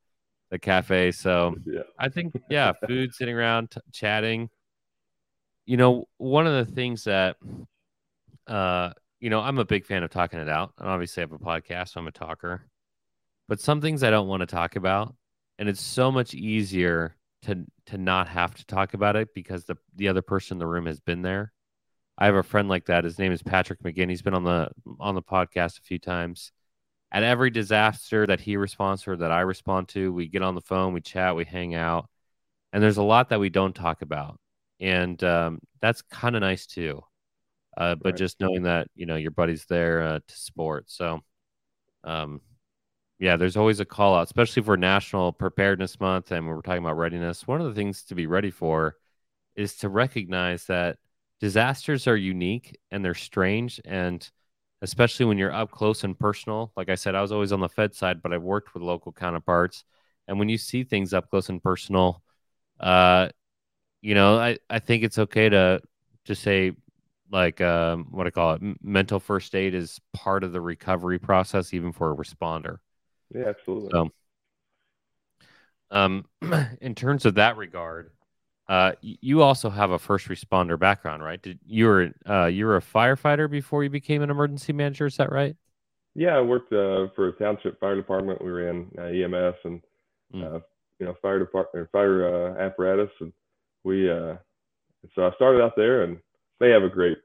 the 0.50 0.58
cafe. 0.58 1.12
So 1.12 1.56
yeah. 1.66 1.82
I 1.98 2.08
think 2.08 2.34
yeah, 2.48 2.72
food, 2.86 3.14
sitting 3.14 3.36
around, 3.36 3.70
t- 3.70 3.80
chatting. 3.92 4.48
You 5.66 5.76
know, 5.76 6.08
one 6.16 6.46
of 6.46 6.66
the 6.66 6.72
things 6.72 7.04
that 7.04 7.36
uh, 8.46 8.92
you 9.24 9.30
know, 9.30 9.40
I'm 9.40 9.58
a 9.58 9.64
big 9.64 9.86
fan 9.86 10.02
of 10.02 10.10
talking 10.10 10.38
it 10.38 10.50
out. 10.50 10.74
And 10.78 10.86
obviously, 10.86 11.22
I 11.22 11.24
have 11.24 11.32
a 11.32 11.38
podcast, 11.38 11.88
so 11.88 12.00
I'm 12.00 12.06
a 12.06 12.12
talker. 12.12 12.66
But 13.48 13.58
some 13.58 13.80
things 13.80 14.02
I 14.02 14.10
don't 14.10 14.28
want 14.28 14.40
to 14.40 14.46
talk 14.46 14.76
about, 14.76 15.14
and 15.58 15.66
it's 15.66 15.80
so 15.80 16.12
much 16.12 16.34
easier 16.34 17.16
to 17.44 17.64
to 17.86 17.96
not 17.96 18.28
have 18.28 18.54
to 18.56 18.66
talk 18.66 18.92
about 18.92 19.16
it 19.16 19.32
because 19.34 19.64
the 19.64 19.78
the 19.96 20.08
other 20.08 20.20
person 20.20 20.56
in 20.56 20.58
the 20.58 20.66
room 20.66 20.84
has 20.84 21.00
been 21.00 21.22
there. 21.22 21.54
I 22.18 22.26
have 22.26 22.34
a 22.34 22.42
friend 22.42 22.68
like 22.68 22.84
that. 22.86 23.04
His 23.04 23.18
name 23.18 23.32
is 23.32 23.42
Patrick 23.42 23.82
McGinn. 23.82 24.10
He's 24.10 24.20
been 24.20 24.34
on 24.34 24.44
the 24.44 24.68
on 25.00 25.14
the 25.14 25.22
podcast 25.22 25.78
a 25.78 25.84
few 25.84 25.98
times. 25.98 26.52
At 27.10 27.22
every 27.22 27.48
disaster 27.48 28.26
that 28.26 28.40
he 28.40 28.58
responds 28.58 29.04
to 29.04 29.12
or 29.12 29.16
that 29.16 29.32
I 29.32 29.40
respond 29.40 29.88
to, 29.90 30.12
we 30.12 30.28
get 30.28 30.42
on 30.42 30.54
the 30.54 30.60
phone, 30.60 30.92
we 30.92 31.00
chat, 31.00 31.34
we 31.34 31.46
hang 31.46 31.74
out, 31.74 32.10
and 32.74 32.82
there's 32.82 32.98
a 32.98 33.02
lot 33.02 33.30
that 33.30 33.40
we 33.40 33.48
don't 33.48 33.74
talk 33.74 34.02
about, 34.02 34.38
and 34.80 35.22
um, 35.24 35.60
that's 35.80 36.02
kind 36.02 36.37
of 36.37 36.42
nice 36.42 36.66
too 36.66 37.02
uh, 37.76 37.94
but 37.94 38.10
right. 38.10 38.16
just 38.16 38.40
knowing 38.40 38.62
that 38.62 38.88
you 38.94 39.06
know 39.06 39.16
your 39.16 39.30
buddy's 39.30 39.66
there 39.66 40.02
uh, 40.02 40.20
to 40.26 40.37
support. 40.37 40.90
So, 40.90 41.20
um, 42.04 42.40
yeah, 43.18 43.37
there's 43.37 43.56
always 43.56 43.80
a 43.80 43.84
call 43.84 44.14
out, 44.14 44.26
especially 44.26 44.62
for 44.62 44.76
National 44.76 45.32
Preparedness 45.32 46.00
Month, 46.00 46.32
and 46.32 46.46
we're 46.46 46.60
talking 46.62 46.84
about 46.84 46.96
readiness. 46.96 47.46
One 47.46 47.60
of 47.60 47.66
the 47.66 47.74
things 47.74 48.04
to 48.04 48.14
be 48.14 48.26
ready 48.26 48.50
for 48.50 48.96
is 49.56 49.76
to 49.76 49.88
recognize 49.88 50.66
that 50.66 50.98
disasters 51.40 52.06
are 52.06 52.16
unique 52.16 52.78
and 52.90 53.04
they're 53.04 53.14
strange, 53.14 53.80
and 53.84 54.28
especially 54.82 55.26
when 55.26 55.38
you're 55.38 55.52
up 55.52 55.70
close 55.70 56.04
and 56.04 56.18
personal. 56.18 56.72
Like 56.76 56.88
I 56.88 56.96
said, 56.96 57.14
I 57.14 57.22
was 57.22 57.32
always 57.32 57.52
on 57.52 57.60
the 57.60 57.68
Fed 57.68 57.94
side, 57.94 58.22
but 58.22 58.32
I've 58.32 58.42
worked 58.42 58.74
with 58.74 58.82
local 58.82 59.12
counterparts, 59.12 59.84
and 60.28 60.38
when 60.38 60.48
you 60.48 60.58
see 60.58 60.84
things 60.84 61.14
up 61.14 61.30
close 61.30 61.48
and 61.48 61.62
personal, 61.62 62.22
uh, 62.80 63.28
you 64.02 64.14
know, 64.14 64.38
I 64.38 64.58
I 64.68 64.80
think 64.80 65.02
it's 65.04 65.18
okay 65.18 65.48
to 65.48 65.80
to 66.26 66.34
say 66.34 66.72
like 67.30 67.60
um, 67.60 68.08
what 68.10 68.26
I 68.26 68.30
call 68.30 68.54
it, 68.54 68.62
mental 68.82 69.20
first 69.20 69.54
aid 69.54 69.74
is 69.74 70.00
part 70.12 70.44
of 70.44 70.52
the 70.52 70.60
recovery 70.60 71.18
process, 71.18 71.74
even 71.74 71.92
for 71.92 72.10
a 72.10 72.16
responder. 72.16 72.78
Yeah, 73.34 73.48
absolutely. 73.48 73.90
So, 73.92 74.10
um, 75.90 76.26
in 76.80 76.94
terms 76.94 77.24
of 77.24 77.34
that 77.34 77.56
regard, 77.56 78.10
uh, 78.68 78.92
you 79.00 79.42
also 79.42 79.68
have 79.68 79.90
a 79.90 79.98
first 79.98 80.28
responder 80.28 80.78
background, 80.78 81.22
right? 81.22 81.40
Did 81.40 81.58
you 81.66 81.87
were 81.87 82.10
uh, 82.28 82.46
you 82.46 82.66
were 82.66 82.76
a 82.76 82.82
firefighter 82.82 83.50
before 83.50 83.84
you 83.84 83.90
became 83.90 84.22
an 84.22 84.30
emergency 84.30 84.72
manager? 84.72 85.06
Is 85.06 85.16
that 85.16 85.30
right? 85.30 85.56
Yeah, 86.14 86.37
I 86.37 86.40
worked 86.40 86.72
uh, 86.72 87.08
for 87.14 87.28
a 87.28 87.32
township 87.32 87.78
fire 87.80 87.96
department. 87.96 88.42
We 88.42 88.50
ran 88.50 88.90
uh, 88.98 89.02
EMS 89.02 89.56
and 89.64 89.82
mm. 90.34 90.62
you 90.98 91.06
know 91.06 91.14
fire 91.20 91.38
department, 91.38 91.88
fire 91.90 92.56
uh, 92.56 92.58
apparatus, 92.58 93.10
and 93.20 93.32
we. 93.82 94.10
Uh, 94.10 94.37
so 95.14 95.26
I 95.26 95.34
started 95.34 95.60
out 95.62 95.74
there, 95.76 96.04
and 96.04 96.18
they 96.64 96.70
have 96.70 96.83
a 96.83 96.88
great 96.88 97.18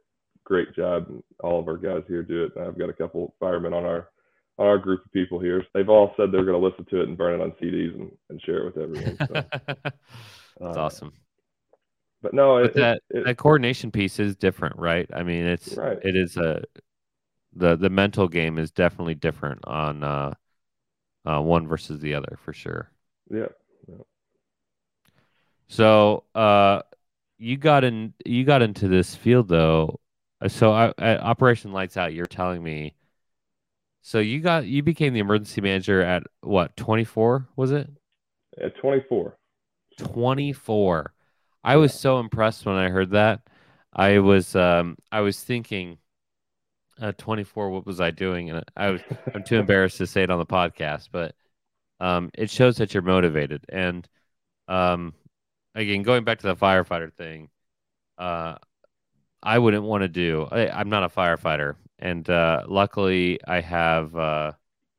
great 0.43 0.75
job. 0.75 1.07
All 1.41 1.59
of 1.59 1.67
our 1.67 1.77
guys 1.77 2.03
here 2.07 2.23
do 2.23 2.43
it. 2.43 2.51
I've 2.59 2.77
got 2.77 2.89
a 2.89 2.93
couple 2.93 3.35
firemen 3.39 3.73
on 3.73 3.85
our 3.85 4.09
on 4.57 4.67
our 4.67 4.77
group 4.77 5.05
of 5.05 5.11
people 5.11 5.39
here. 5.39 5.63
They've 5.73 5.87
all 5.87 6.13
said 6.17 6.31
they're 6.31 6.43
going 6.43 6.59
to 6.59 6.67
listen 6.67 6.85
to 6.89 7.01
it 7.01 7.07
and 7.07 7.17
burn 7.17 7.39
it 7.39 7.43
on 7.43 7.51
CDs 7.61 7.93
and, 7.95 8.11
and 8.29 8.41
share 8.41 8.57
it 8.57 8.65
with 8.65 8.77
everyone. 8.77 9.17
So, 9.17 9.33
That's 10.59 10.77
uh, 10.77 10.81
awesome. 10.81 11.13
But 12.21 12.33
no, 12.33 12.57
it, 12.57 12.73
that 12.73 13.01
it, 13.09 13.23
that 13.23 13.37
coordination 13.37 13.91
piece 13.91 14.19
is 14.19 14.35
different, 14.35 14.75
right? 14.77 15.09
I 15.13 15.23
mean, 15.23 15.45
it's 15.45 15.77
right. 15.77 15.97
it 16.03 16.17
is 16.17 16.35
a 16.35 16.63
the 17.53 17.77
the 17.77 17.89
mental 17.89 18.27
game 18.27 18.57
is 18.57 18.71
definitely 18.71 19.15
different 19.15 19.61
on 19.65 20.03
uh, 20.03 20.33
uh, 21.25 21.41
one 21.41 21.65
versus 21.67 22.01
the 22.01 22.15
other 22.15 22.37
for 22.43 22.51
sure. 22.51 22.91
Yeah. 23.31 23.45
yeah. 23.87 23.95
So, 25.67 26.25
uh, 26.35 26.81
you 27.39 27.57
got 27.57 27.83
in 27.83 28.13
you 28.25 28.43
got 28.43 28.61
into 28.61 28.87
this 28.87 29.15
field 29.15 29.47
though 29.47 29.99
so 30.47 30.71
I, 30.71 30.93
at 30.97 31.19
Operation 31.21 31.73
Lights 31.73 31.97
Out, 31.97 32.13
you're 32.13 32.25
telling 32.25 32.63
me. 32.63 32.95
So 34.01 34.19
you 34.19 34.39
got 34.39 34.65
you 34.65 34.81
became 34.81 35.13
the 35.13 35.19
emergency 35.19 35.59
manager 35.59 36.01
at 36.01 36.23
what 36.41 36.75
24 36.77 37.49
was 37.55 37.71
it? 37.71 37.89
At 38.61 38.77
24. 38.77 39.37
24. 39.97 41.13
I 41.63 41.75
was 41.75 41.93
so 41.93 42.19
impressed 42.19 42.65
when 42.65 42.75
I 42.75 42.89
heard 42.89 43.11
that. 43.11 43.41
I 43.91 44.19
was 44.19 44.55
um 44.55 44.97
I 45.11 45.19
was 45.21 45.43
thinking 45.43 45.97
uh 47.01 47.11
24 47.17 47.69
what 47.69 47.85
was 47.85 47.99
I 47.99 48.11
doing 48.11 48.49
and 48.49 48.63
I 48.77 48.89
was 48.89 49.01
I'm 49.33 49.43
too 49.43 49.57
embarrassed 49.57 49.97
to 49.97 50.07
say 50.07 50.23
it 50.23 50.29
on 50.29 50.37
the 50.37 50.45
podcast 50.45 51.09
but 51.11 51.33
um 51.99 52.29
it 52.33 52.49
shows 52.49 52.77
that 52.77 52.93
you're 52.93 53.03
motivated 53.03 53.65
and 53.69 54.07
um 54.67 55.13
again 55.75 56.03
going 56.03 56.23
back 56.23 56.39
to 56.39 56.47
the 56.47 56.55
firefighter 56.55 57.13
thing 57.13 57.49
uh 58.17 58.55
I 59.41 59.59
wouldn't 59.59 59.83
want 59.83 60.01
to 60.01 60.09
do. 60.09 60.47
I, 60.51 60.81
am 60.81 60.89
not 60.89 61.03
a 61.03 61.09
firefighter, 61.09 61.75
and 61.97 62.29
uh, 62.29 62.63
luckily 62.67 63.39
I 63.47 63.61
have 63.61 64.15
uh, 64.15 64.51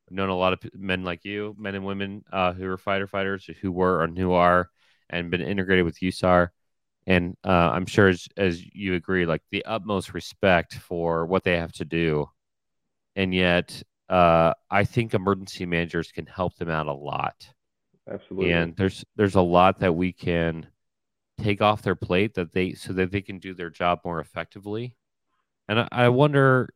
known 0.09 0.29
a 0.29 0.35
lot 0.35 0.53
of 0.53 0.59
men 0.73 1.03
like 1.03 1.23
you, 1.25 1.55
men 1.59 1.75
and 1.75 1.85
women 1.85 2.23
uh, 2.31 2.53
who 2.53 2.67
are 2.67 2.77
fighter 2.77 3.07
fighters, 3.07 3.47
who 3.61 3.71
were 3.71 4.03
and 4.03 4.17
who 4.17 4.33
are, 4.33 4.69
and 5.09 5.29
been 5.29 5.41
integrated 5.41 5.85
with 5.85 5.99
USAR. 5.99 6.49
And 7.07 7.35
uh, 7.43 7.49
I'm 7.49 7.85
sure, 7.85 8.09
as, 8.09 8.27
as 8.37 8.63
you 8.73 8.95
agree, 8.95 9.25
like 9.25 9.41
the 9.51 9.65
utmost 9.65 10.13
respect 10.13 10.75
for 10.75 11.25
what 11.25 11.43
they 11.43 11.57
have 11.57 11.73
to 11.73 11.85
do, 11.85 12.27
and 13.15 13.33
yet 13.33 13.83
uh, 14.09 14.53
I 14.71 14.85
think 14.85 15.13
emergency 15.13 15.65
managers 15.65 16.11
can 16.11 16.25
help 16.25 16.55
them 16.55 16.69
out 16.69 16.87
a 16.87 16.93
lot. 16.93 17.47
Absolutely. 18.09 18.51
And 18.51 18.75
there's 18.75 19.05
there's 19.15 19.35
a 19.35 19.41
lot 19.41 19.79
that 19.79 19.93
we 19.93 20.11
can 20.11 20.67
take 21.39 21.61
off 21.61 21.81
their 21.81 21.95
plate 21.95 22.35
that 22.35 22.53
they 22.53 22.73
so 22.73 22.93
that 22.93 23.11
they 23.11 23.21
can 23.21 23.39
do 23.39 23.53
their 23.53 23.69
job 23.69 24.01
more 24.05 24.19
effectively. 24.19 24.95
And 25.67 25.81
I, 25.81 25.87
I 25.91 26.09
wonder 26.09 26.69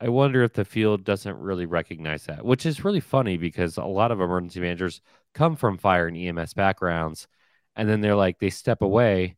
I 0.00 0.08
wonder 0.10 0.42
if 0.44 0.52
the 0.52 0.64
field 0.64 1.04
doesn't 1.04 1.38
really 1.38 1.66
recognize 1.66 2.26
that, 2.26 2.44
which 2.44 2.66
is 2.66 2.84
really 2.84 3.00
funny 3.00 3.38
because 3.38 3.78
a 3.78 3.84
lot 3.84 4.12
of 4.12 4.20
emergency 4.20 4.60
managers 4.60 5.00
come 5.34 5.56
from 5.56 5.78
fire 5.78 6.06
and 6.08 6.16
EMS 6.16 6.54
backgrounds, 6.54 7.28
and 7.76 7.88
then 7.88 8.00
they're 8.02 8.16
like 8.16 8.38
they 8.38 8.50
step 8.50 8.82
away, 8.82 9.36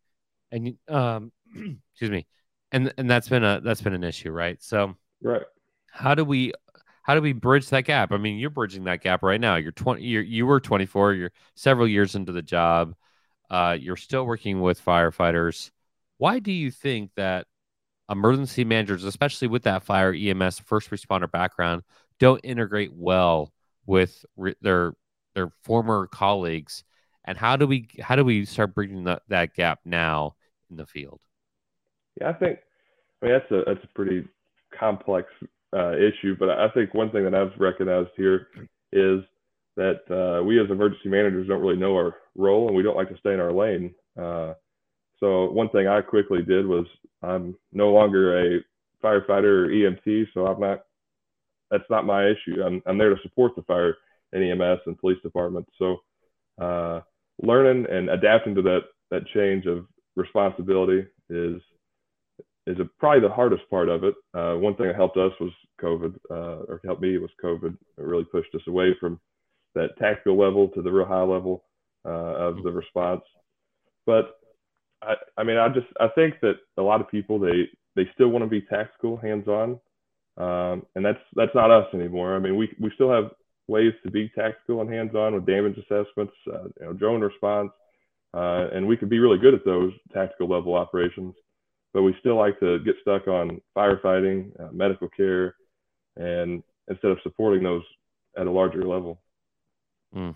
and 0.53 0.77
um, 0.89 1.33
excuse 1.93 2.11
me, 2.11 2.27
and 2.73 2.93
and 2.99 3.11
that's 3.11 3.29
been 3.29 3.45
a 3.45 3.61
that's 3.63 3.83
been 3.83 3.95
an 3.95 4.05
issue, 4.05 4.31
right? 4.33 4.63
So, 4.63 4.97
right, 5.23 5.43
how 5.91 6.15
do 6.15 6.25
we 6.25 6.53
how 7.09 7.17
do 7.17 7.23
we 7.23 7.35
bridge 7.35 7.69
that 7.71 7.87
gap? 7.87 8.13
I 8.13 8.19
mean, 8.19 8.39
you're 8.39 8.51
bridging 8.51 8.85
that 8.85 9.03
gap 9.03 9.25
right 9.25 9.41
now. 9.41 9.57
You're 9.57 9.73
twenty, 9.73 10.05
you're, 10.05 10.23
you 10.23 10.47
were 10.47 10.61
twenty 10.61 10.87
four, 10.87 11.15
you're 11.15 11.33
several 11.57 11.89
years 11.89 12.17
into 12.17 12.33
the 12.33 12.43
job 12.43 12.95
Uh, 13.51 13.77
you're 13.81 13.97
still 13.97 14.27
working 14.27 14.63
with 14.63 14.85
firefighters. 14.85 15.73
Why 16.19 16.41
do 16.41 16.53
you 16.53 16.71
think 16.73 17.13
that 17.17 17.47
emergency 18.11 18.65
managers, 18.65 19.05
especially 19.05 19.49
with 19.49 19.65
that 19.65 19.85
fire 19.85 20.13
EMS 20.15 20.61
first 20.61 20.91
responder 20.91 21.31
background, 21.31 21.83
don't 22.21 22.41
integrate 22.45 22.93
well 22.95 23.53
with 23.87 24.25
re- 24.37 24.57
their 24.63 24.95
their 25.35 25.51
former 25.65 26.07
colleagues? 26.09 26.85
And 27.25 27.39
how 27.39 27.57
do 27.57 27.67
we 27.67 27.89
how 28.01 28.17
do 28.17 28.25
we 28.25 28.45
start 28.47 28.75
bridging 28.75 29.05
that, 29.05 29.23
that 29.29 29.55
gap 29.55 29.81
now 29.85 30.37
in 30.71 30.77
the 30.77 30.87
field? 30.87 31.21
Yeah, 32.21 32.31
I 32.31 32.33
think 32.35 32.59
I 33.23 33.27
mean 33.27 33.35
that's 33.35 33.51
a 33.51 33.63
that's 33.67 33.85
a 33.85 33.95
pretty 33.95 34.27
complex 34.79 35.29
uh, 35.77 35.93
issue, 35.97 36.37
but 36.39 36.51
I 36.51 36.69
think 36.71 36.95
one 36.95 37.11
thing 37.11 37.25
that 37.25 37.35
I've 37.35 37.59
recognized 37.59 38.11
here 38.17 38.49
is 38.93 39.21
that 39.77 40.01
uh, 40.11 40.43
we 40.43 40.61
as 40.61 40.71
emergency 40.71 41.09
managers 41.09 41.47
don't 41.47 41.61
really 41.61 41.77
know 41.77 41.95
our 41.95 42.17
role 42.35 42.67
and 42.67 42.77
we 42.77 42.83
don't 42.83 42.97
like 42.97 43.11
to 43.11 43.19
stay 43.19 43.35
in 43.35 43.41
our 43.41 43.53
lane. 43.53 43.95
Uh, 44.21 44.55
so 45.21 45.51
one 45.51 45.69
thing 45.71 45.87
I 45.87 46.01
quickly 46.01 46.43
did 46.43 46.67
was 46.67 46.87
I'm 47.23 47.57
no 47.73 47.91
longer 47.91 48.57
a 48.57 48.61
firefighter 49.03 49.67
or 49.67 49.69
EMT, 49.69 50.27
so 50.35 50.47
I'm 50.47 50.61
not. 50.61 50.81
That's 51.71 51.91
not 51.91 52.07
my 52.07 52.27
issue. 52.27 52.63
I'm 52.65 52.83
I'm 52.87 52.99
there 52.99 53.15
to 53.15 53.23
support 53.23 53.55
the 53.55 53.63
fire 53.63 53.97
and 54.33 54.43
EMS 54.43 54.81
and 54.87 54.99
police 54.99 55.19
departments. 55.23 55.71
So 55.79 55.99
uh, 56.61 57.01
learning 57.43 57.87
and 57.91 58.11
adapting 58.11 58.55
to 58.55 58.63
that 58.63 58.81
that 59.11 59.27
change 59.35 59.67
of 59.67 59.87
responsibility 60.17 61.07
is 61.31 61.61
is 62.69 62.79
a, 62.79 62.85
probably 62.99 63.27
the 63.27 63.35
hardest 63.35 63.63
part 63.71 63.89
of 63.89 64.05
it. 64.05 64.15
Uh, 64.35 64.55
one 64.55 64.75
thing 64.77 64.87
that 64.87 64.97
helped 64.97 65.17
us 65.17 65.33
was 65.41 65.53
COVID, 65.81 66.15
uh, 66.31 66.65
or 66.69 66.81
helped 66.85 67.03
me 67.03 67.17
was 67.19 67.31
COVID. 67.43 67.73
It 67.73 68.05
really 68.05 68.25
pushed 68.25 68.55
us 68.55 68.67
away 68.69 68.95
from 69.01 69.19
that 69.75 69.97
tactical 69.99 70.39
level 70.39 70.69
to 70.69 70.83
the 70.83 70.93
real 70.93 71.07
high 71.07 71.23
level 71.23 71.65
uh, 72.05 72.35
of 72.49 72.63
the 72.63 72.71
response. 72.71 73.23
But 74.07 74.39
I, 75.03 75.15
I 75.37 75.45
mean, 75.45 75.57
I 75.57 75.69
just 75.69 75.87
I 76.01 76.09
think 76.09 76.35
that 76.43 76.57
a 76.77 76.83
lot 76.83 77.01
of 77.01 77.11
people 77.11 77.39
they 77.39 77.69
they 77.97 78.09
still 78.15 78.29
want 78.29 78.45
to 78.45 78.51
be 78.51 78.61
tactical, 78.61 79.17
hands-on, 79.17 79.81
um, 80.37 80.87
and 80.95 81.05
that's 81.05 81.21
that's 81.35 81.55
not 81.55 81.71
us 81.71 81.87
anymore. 81.95 82.37
I 82.37 82.39
mean, 82.39 82.57
we 82.57 82.75
we 82.81 82.91
still 82.95 83.11
have 83.11 83.31
ways 83.67 83.93
to 84.03 84.11
be 84.11 84.31
tactical 84.35 84.81
and 84.81 84.93
hands-on 84.93 85.35
with 85.35 85.47
damage 85.47 85.77
assessments, 85.79 86.33
uh, 86.53 86.65
you 86.81 86.87
know, 86.87 86.93
drone 86.93 87.21
response, 87.21 87.71
uh, 88.35 88.69
and 88.73 88.87
we 88.87 88.97
could 88.97 89.11
be 89.11 89.19
really 89.19 89.39
good 89.39 89.55
at 89.55 89.65
those 89.65 89.93
tactical 90.13 90.49
level 90.49 90.75
operations. 90.75 91.35
But 91.95 92.03
we 92.03 92.15
still 92.21 92.37
like 92.37 92.61
to 92.61 92.79
get 92.81 92.97
stuck 93.01 93.29
on 93.29 93.61
firefighting, 93.77 94.51
uh, 94.61 94.73
medical 94.73 95.09
care, 95.09 95.55
and 96.17 96.63
instead 96.89 97.11
of 97.11 97.19
supporting 97.23 97.63
those 97.63 97.83
at 98.37 98.47
a 98.47 98.51
larger 98.51 98.85
level. 98.85 99.21
Mm. 100.15 100.35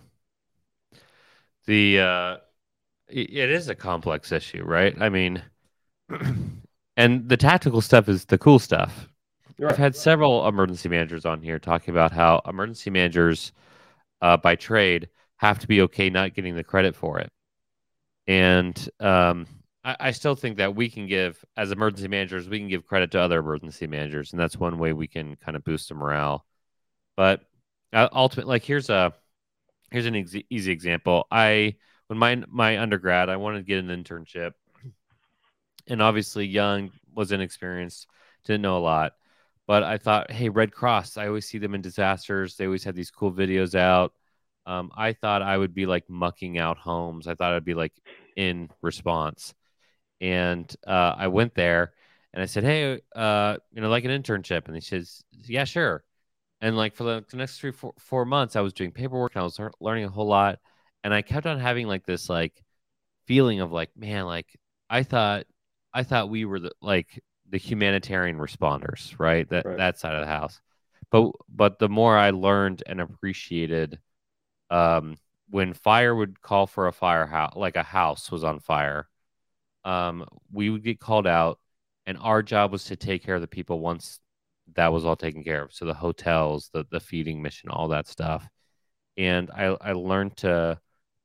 The 1.66 2.00
uh, 2.00 2.36
it 3.08 3.50
is 3.50 3.68
a 3.68 3.74
complex 3.74 4.32
issue, 4.32 4.64
right? 4.64 4.94
I 5.00 5.08
mean, 5.08 5.42
and 6.96 7.28
the 7.28 7.36
tactical 7.36 7.80
stuff 7.80 8.08
is 8.08 8.24
the 8.24 8.38
cool 8.38 8.58
stuff. 8.58 9.08
Right. 9.58 9.70
I've 9.72 9.78
had 9.78 9.94
several 9.94 10.46
emergency 10.48 10.88
managers 10.88 11.24
on 11.24 11.42
here 11.42 11.58
talking 11.58 11.92
about 11.92 12.10
how 12.10 12.42
emergency 12.46 12.90
managers, 12.90 13.52
uh, 14.20 14.36
by 14.36 14.56
trade, 14.56 15.08
have 15.36 15.58
to 15.60 15.68
be 15.68 15.82
okay 15.82 16.10
not 16.10 16.34
getting 16.34 16.54
the 16.54 16.64
credit 16.64 16.96
for 16.96 17.18
it. 17.20 17.30
And 18.26 18.88
um, 18.98 19.46
I, 19.84 19.96
I, 19.98 20.10
still 20.12 20.34
think 20.34 20.58
that 20.58 20.74
we 20.74 20.88
can 20.88 21.06
give, 21.06 21.44
as 21.56 21.72
emergency 21.72 22.08
managers, 22.08 22.48
we 22.48 22.58
can 22.58 22.68
give 22.68 22.86
credit 22.86 23.10
to 23.12 23.20
other 23.20 23.40
emergency 23.40 23.86
managers, 23.86 24.32
and 24.32 24.40
that's 24.40 24.56
one 24.56 24.78
way 24.78 24.92
we 24.92 25.08
can 25.08 25.36
kind 25.36 25.56
of 25.56 25.64
boost 25.64 25.88
the 25.88 25.94
morale. 25.94 26.46
But 27.16 27.42
uh, 27.92 28.08
ultimately, 28.12 28.50
like 28.50 28.64
here's 28.64 28.90
a 28.90 29.12
here's 29.90 30.06
an 30.06 30.16
ex- 30.16 30.34
easy 30.50 30.72
example. 30.72 31.26
I 31.30 31.76
when 32.06 32.18
my 32.18 32.42
my 32.48 32.78
undergrad, 32.78 33.28
I 33.28 33.36
wanted 33.36 33.58
to 33.58 33.64
get 33.64 33.84
an 33.84 34.04
internship, 34.04 34.52
and 35.88 36.00
obviously 36.02 36.46
young, 36.46 36.90
was 37.14 37.32
inexperienced, 37.32 38.06
didn't 38.44 38.62
know 38.62 38.78
a 38.78 38.80
lot. 38.80 39.12
But 39.66 39.84
I 39.84 39.98
thought, 39.98 40.30
hey, 40.30 40.48
Red 40.48 40.72
Cross, 40.72 41.16
I 41.16 41.28
always 41.28 41.46
see 41.46 41.58
them 41.58 41.74
in 41.74 41.82
disasters. 41.82 42.56
They 42.56 42.66
always 42.66 42.84
have 42.84 42.96
these 42.96 43.10
cool 43.10 43.32
videos 43.32 43.74
out. 43.74 44.12
Um, 44.66 44.90
I 44.96 45.12
thought 45.12 45.42
I 45.42 45.56
would 45.56 45.74
be 45.74 45.86
like 45.86 46.08
mucking 46.08 46.58
out 46.58 46.78
homes. 46.78 47.26
I 47.26 47.34
thought 47.34 47.52
I'd 47.54 47.64
be 47.64 47.74
like 47.74 47.92
in 48.36 48.70
response. 48.80 49.54
And 50.22 50.74
uh, 50.86 51.14
I 51.18 51.26
went 51.26 51.54
there 51.54 51.92
and 52.32 52.42
I 52.42 52.46
said, 52.46 52.62
hey, 52.62 53.00
uh, 53.14 53.56
you 53.72 53.82
know, 53.82 53.90
like 53.90 54.04
an 54.04 54.22
internship. 54.22 54.66
And 54.66 54.74
he 54.74 54.80
says, 54.80 55.22
yeah, 55.32 55.64
sure. 55.64 56.04
And 56.60 56.76
like 56.76 56.94
for 56.94 57.02
the, 57.02 57.24
next 57.34 57.58
three, 57.58 57.72
four, 57.72 57.92
four 57.98 58.24
months, 58.24 58.54
I 58.54 58.60
was 58.60 58.72
doing 58.72 58.92
paperwork 58.92 59.34
and 59.34 59.40
I 59.40 59.44
was 59.44 59.58
learning 59.80 60.04
a 60.04 60.10
whole 60.10 60.28
lot. 60.28 60.60
And 61.02 61.12
I 61.12 61.22
kept 61.22 61.46
on 61.46 61.58
having 61.58 61.88
like 61.88 62.06
this 62.06 62.30
like 62.30 62.62
feeling 63.26 63.60
of 63.60 63.72
like, 63.72 63.90
man, 63.96 64.24
like 64.24 64.46
I 64.88 65.02
thought, 65.02 65.46
I 65.92 66.04
thought 66.04 66.30
we 66.30 66.44
were 66.44 66.60
the 66.60 66.70
like 66.80 67.20
the 67.50 67.58
humanitarian 67.58 68.38
responders, 68.38 69.18
right? 69.18 69.48
That 69.50 69.66
right. 69.66 69.76
that 69.76 69.98
side 69.98 70.14
of 70.14 70.20
the 70.20 70.26
house. 70.26 70.60
But 71.10 71.32
but 71.48 71.78
the 71.80 71.88
more 71.88 72.16
I 72.16 72.30
learned 72.30 72.84
and 72.86 73.00
appreciated, 73.00 73.98
um, 74.70 75.16
when 75.50 75.74
fire 75.74 76.14
would 76.14 76.40
call 76.40 76.66
for 76.66 76.86
a 76.86 76.92
fire 76.92 77.26
house, 77.26 77.54
like 77.56 77.76
a 77.76 77.82
house 77.82 78.30
was 78.30 78.44
on 78.44 78.60
fire, 78.60 79.08
um, 79.84 80.24
we 80.50 80.70
would 80.70 80.84
get 80.84 81.00
called 81.00 81.26
out, 81.26 81.58
and 82.06 82.18
our 82.18 82.42
job 82.42 82.72
was 82.72 82.84
to 82.84 82.96
take 82.96 83.24
care 83.24 83.34
of 83.34 83.40
the 83.40 83.46
people 83.46 83.80
once 83.80 84.20
that 84.74 84.92
was 84.92 85.04
all 85.04 85.16
taken 85.16 85.42
care 85.42 85.62
of. 85.62 85.72
So 85.72 85.84
the 85.84 85.94
hotels, 85.94 86.70
the 86.72 86.84
the 86.90 87.00
feeding 87.00 87.42
mission, 87.42 87.70
all 87.70 87.88
that 87.88 88.06
stuff. 88.08 88.48
And 89.16 89.50
I 89.50 89.76
I 89.80 89.92
learned 89.92 90.36
to 90.38 90.78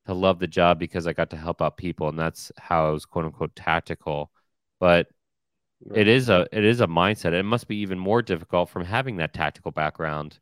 to 0.06 0.14
love 0.14 0.38
the 0.38 0.46
job 0.46 0.78
because 0.78 1.06
I 1.06 1.12
got 1.12 1.30
to 1.30 1.36
help 1.36 1.62
out 1.62 1.76
people, 1.76 2.08
and 2.08 2.18
that's 2.18 2.50
how 2.58 2.88
I 2.88 2.90
was 2.90 3.06
quote 3.06 3.26
unquote 3.26 3.54
tactical. 3.54 4.30
But 4.80 5.08
right. 5.84 6.00
it 6.00 6.08
is 6.08 6.28
a 6.28 6.46
it 6.52 6.64
is 6.64 6.80
a 6.80 6.86
mindset. 6.86 7.32
It 7.32 7.44
must 7.44 7.68
be 7.68 7.76
even 7.78 7.98
more 7.98 8.22
difficult 8.22 8.70
from 8.70 8.84
having 8.84 9.16
that 9.18 9.34
tactical 9.34 9.70
background, 9.70 10.38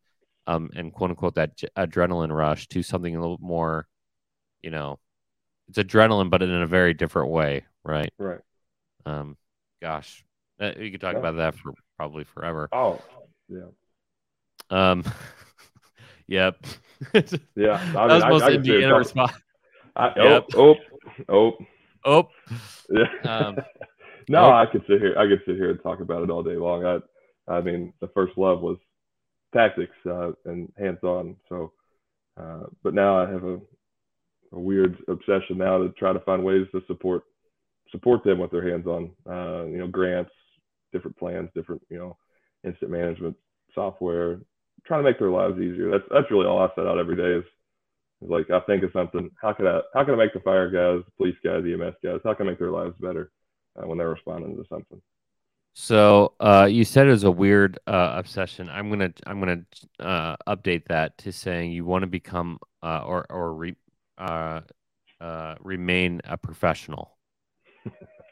um, 0.46 0.70
and 0.74 0.92
quote 0.92 1.11
unquote 1.11 1.35
that 1.37 1.57
j- 1.57 1.68
adrenaline 1.76 2.35
rush 2.35 2.68
to 2.68 2.83
something 2.83 3.14
a 3.14 3.20
little 3.20 3.38
more, 3.40 3.87
you 4.62 4.70
know, 4.70 4.98
it's 5.68 5.79
adrenaline, 5.79 6.31
but 6.31 6.42
in 6.42 6.50
a 6.50 6.66
very 6.66 6.94
different 6.94 7.31
way, 7.31 7.64
right? 7.87 8.12
Right. 8.18 8.40
Um, 9.05 9.37
gosh, 9.81 10.25
you 10.61 10.90
could 10.90 11.01
talk 11.01 11.14
yeah. 11.14 11.20
about 11.20 11.37
that 11.37 11.55
for 11.55 11.72
probably 11.96 12.25
forever. 12.25 12.68
Oh, 12.72 13.01
yeah. 13.49 13.68
Um, 14.70 15.05
yep. 16.27 16.59
yeah, 17.14 17.22
I 17.75 17.85
mean, 17.85 17.92
that 17.94 18.07
was 18.09 18.25
most 18.25 18.42
I, 18.42 18.49
I 18.49 18.53
Indiana 18.53 18.99
response. 18.99 19.33
I, 19.94 20.07
yep. 20.16 20.46
Oh, 20.55 20.75
oh, 21.29 21.53
oh. 22.05 22.29
oh. 22.29 22.29
Yeah. 22.90 23.31
Um, 23.31 23.57
no, 24.29 24.46
oh. 24.46 24.53
I 24.53 24.66
could 24.66 24.83
sit 24.88 25.01
here. 25.01 25.14
I 25.18 25.27
could 25.27 25.42
sit 25.46 25.57
here 25.57 25.70
and 25.70 25.83
talk 25.83 26.01
about 26.01 26.22
it 26.22 26.31
all 26.31 26.42
day 26.42 26.57
long. 26.57 26.85
I, 26.85 26.99
I 27.53 27.61
mean, 27.61 27.92
the 28.01 28.09
first 28.09 28.37
love 28.37 28.61
was 28.61 28.79
tactics 29.55 29.94
uh, 30.07 30.33
and 30.44 30.72
hands-on. 30.77 31.37
So, 31.49 31.72
uh, 32.38 32.64
but 32.83 32.94
now 32.94 33.22
I 33.25 33.31
have 33.31 33.44
a, 33.44 33.61
a 34.53 34.59
weird 34.59 34.96
obsession 35.09 35.59
now 35.59 35.79
to 35.79 35.90
try 35.90 36.12
to 36.12 36.20
find 36.20 36.42
ways 36.44 36.66
to 36.72 36.83
support 36.87 37.22
support 37.96 38.24
them 38.24 38.38
with 38.38 38.50
their 38.50 38.68
hands-on. 38.68 39.11
Uh, 39.28 39.64
you 39.64 39.78
know, 39.78 39.88
grants, 39.88 40.30
different 40.92 41.16
plans, 41.16 41.48
different 41.54 41.82
you 41.88 41.98
know, 41.98 42.16
incident 42.64 42.92
management 42.92 43.37
software, 43.74 44.40
trying 44.87 45.02
to 45.02 45.09
make 45.11 45.18
their 45.18 45.30
lives 45.30 45.59
easier. 45.59 45.90
That's 45.90 46.04
that's 46.11 46.30
really 46.30 46.46
all 46.46 46.59
I 46.59 46.68
set 46.74 46.87
out 46.87 46.98
every 46.98 47.16
day 47.16 47.40
is, 47.40 47.44
is 48.22 48.30
like 48.30 48.50
I 48.50 48.61
think 48.61 48.82
of 48.82 48.90
something. 48.92 49.30
How 49.40 49.52
can 49.52 49.66
I 49.66 49.80
how 49.94 50.04
can 50.04 50.14
I 50.14 50.18
make 50.18 50.35
the 50.35 50.40
fire 50.40 50.70
guys, 50.70 51.04
the 51.04 51.12
police 51.16 51.37
guys, 51.44 51.62
the 51.62 51.74
EMS 51.74 51.96
guys, 52.04 52.20
how 52.24 52.35
can 52.35 52.46
I 52.46 52.50
make 52.50 52.59
their 52.59 52.70
lives 52.70 52.94
better 53.00 53.30
uh, 53.76 53.87
when 53.87 53.98
they're 53.98 54.11
responding 54.11 54.56
to 54.56 54.64
something? 54.68 55.00
So 55.74 56.32
uh, 56.40 56.68
you 56.70 56.85
said 56.85 57.06
it 57.06 57.11
was 57.11 57.24
a 57.24 57.30
weird 57.30 57.78
uh, 57.87 58.14
obsession. 58.16 58.68
I'm 58.70 58.88
gonna 58.90 59.12
I'm 59.26 59.40
gonna 59.40 59.62
uh, 60.00 60.37
update 60.46 60.87
that 60.87 61.18
to 61.18 61.32
saying 61.32 61.72
you 61.72 61.85
want 61.85 62.02
to 62.02 62.06
become 62.06 62.59
uh, 62.82 63.02
or 63.04 63.26
or 63.30 63.54
re, 63.54 63.76
uh, 64.16 64.61
remain 65.61 66.20
a 66.24 66.38
professional 66.38 67.15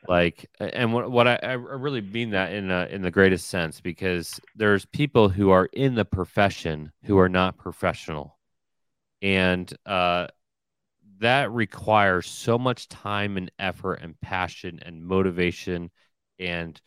like 0.09 0.49
and 0.59 0.93
what, 0.93 1.11
what 1.11 1.27
I, 1.27 1.39
I 1.43 1.53
really 1.53 2.01
mean 2.01 2.31
that 2.31 2.53
in 2.53 2.71
a, 2.71 2.87
in 2.87 3.03
the 3.03 3.11
greatest 3.11 3.49
sense 3.49 3.81
because 3.81 4.41
there's 4.55 4.85
people 4.87 5.29
who 5.29 5.51
are 5.51 5.67
in 5.73 5.95
the 5.95 6.05
profession 6.05 6.93
who 7.05 7.19
are 7.19 7.29
not 7.29 7.57
professional. 7.57 8.39
And 9.23 9.73
uh, 9.87 10.27
that 11.21 11.51
requires 11.53 12.27
so 12.27 12.59
much 12.59 12.89
time 12.89 13.37
and 13.37 13.51
effort 13.59 13.95
and 14.03 14.21
passion 14.21 14.81
and 14.85 15.05
motivation 15.05 15.91
and 16.39 16.81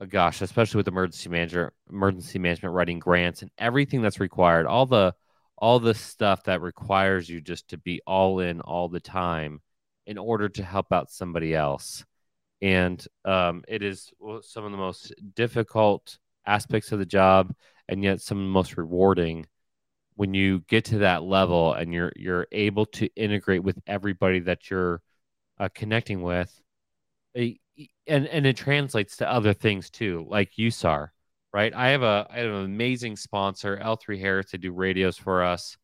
uh, 0.00 0.04
gosh 0.04 0.42
especially 0.42 0.78
with 0.78 0.88
emergency 0.88 1.28
manager 1.28 1.72
emergency 1.90 2.38
management 2.38 2.74
writing 2.74 2.98
grants 2.98 3.42
and 3.42 3.50
everything 3.58 4.02
that's 4.02 4.20
required 4.20 4.66
all 4.66 4.86
the 4.86 5.14
all 5.56 5.80
the 5.80 5.94
stuff 5.94 6.44
that 6.44 6.60
requires 6.60 7.28
you 7.28 7.40
just 7.40 7.68
to 7.68 7.78
be 7.78 8.00
all 8.06 8.40
in 8.40 8.60
all 8.60 8.88
the 8.88 9.00
time 9.00 9.60
in 10.06 10.18
order 10.18 10.48
to 10.48 10.62
help 10.62 10.92
out 10.92 11.10
somebody 11.10 11.54
else 11.54 12.04
and 12.60 13.06
um, 13.24 13.64
it 13.66 13.82
is 13.82 14.12
some 14.42 14.64
of 14.64 14.70
the 14.70 14.78
most 14.78 15.12
difficult 15.34 16.18
aspects 16.46 16.92
of 16.92 16.98
the 16.98 17.06
job 17.06 17.52
and 17.88 18.04
yet 18.04 18.20
some 18.20 18.38
of 18.38 18.44
the 18.44 18.50
most 18.50 18.76
rewarding 18.76 19.46
when 20.14 20.34
you 20.34 20.60
get 20.68 20.84
to 20.86 20.98
that 20.98 21.22
level 21.22 21.72
and 21.72 21.92
you're 21.92 22.12
you're 22.16 22.46
able 22.52 22.86
to 22.86 23.08
integrate 23.16 23.62
with 23.62 23.78
everybody 23.86 24.40
that 24.40 24.70
you're 24.70 25.00
uh, 25.58 25.68
connecting 25.74 26.22
with, 26.22 26.60
and 27.34 27.56
and 28.06 28.46
it 28.46 28.56
translates 28.56 29.16
to 29.16 29.30
other 29.30 29.52
things 29.52 29.90
too, 29.90 30.26
like 30.28 30.52
USAR, 30.58 31.08
right? 31.52 31.74
I 31.74 31.88
have 31.90 32.02
a 32.02 32.26
I 32.30 32.38
have 32.38 32.50
an 32.50 32.64
amazing 32.64 33.16
sponsor, 33.16 33.76
L3 33.76 34.20
Harris, 34.20 34.50
to 34.50 34.58
do 34.58 34.72
radios 34.72 35.16
for 35.16 35.42
us. 35.42 35.76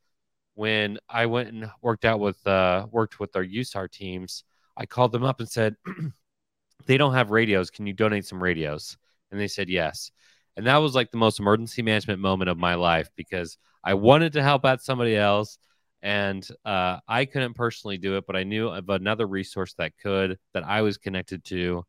When 0.58 0.98
I 1.08 1.26
went 1.26 1.50
and 1.50 1.70
worked 1.82 2.04
out 2.04 2.18
with 2.18 2.44
uh, 2.44 2.88
worked 2.90 3.20
with 3.20 3.36
our 3.36 3.44
USAR 3.44 3.88
teams, 3.88 4.42
I 4.76 4.86
called 4.86 5.12
them 5.12 5.22
up 5.22 5.38
and 5.38 5.48
said, 5.48 5.76
"They 6.86 6.96
don't 6.96 7.14
have 7.14 7.30
radios. 7.30 7.70
Can 7.70 7.86
you 7.86 7.92
donate 7.92 8.26
some 8.26 8.42
radios?" 8.42 8.96
And 9.30 9.38
they 9.38 9.46
said 9.46 9.68
yes. 9.68 10.10
And 10.56 10.66
that 10.66 10.78
was 10.78 10.96
like 10.96 11.12
the 11.12 11.16
most 11.16 11.38
emergency 11.38 11.82
management 11.82 12.18
moment 12.18 12.50
of 12.50 12.58
my 12.58 12.74
life 12.74 13.08
because 13.14 13.56
I 13.84 13.94
wanted 13.94 14.32
to 14.32 14.42
help 14.42 14.64
out 14.64 14.82
somebody 14.82 15.14
else 15.14 15.58
and 16.02 16.44
uh, 16.64 16.98
I 17.06 17.24
couldn't 17.24 17.54
personally 17.54 17.96
do 17.96 18.16
it, 18.16 18.26
but 18.26 18.34
I 18.34 18.42
knew 18.42 18.66
of 18.66 18.88
another 18.88 19.28
resource 19.28 19.74
that 19.74 19.96
could 19.96 20.40
that 20.54 20.64
I 20.64 20.82
was 20.82 20.98
connected 20.98 21.44
to. 21.44 21.84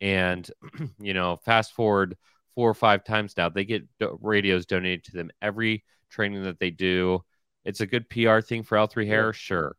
And, 0.00 0.50
you 0.98 1.14
know, 1.14 1.36
fast 1.36 1.72
forward 1.72 2.16
four 2.56 2.68
or 2.68 2.74
five 2.74 3.04
times 3.04 3.36
now, 3.36 3.48
they 3.48 3.64
get 3.64 3.84
do- 4.00 4.18
radios 4.20 4.66
donated 4.66 5.04
to 5.04 5.12
them 5.12 5.30
every 5.40 5.84
training 6.10 6.42
that 6.42 6.58
they 6.58 6.70
do. 6.70 7.22
It's 7.68 7.82
a 7.82 7.86
good 7.86 8.08
PR 8.08 8.40
thing 8.40 8.62
for 8.62 8.78
L3 8.78 9.06
Harris, 9.06 9.36
sure. 9.36 9.76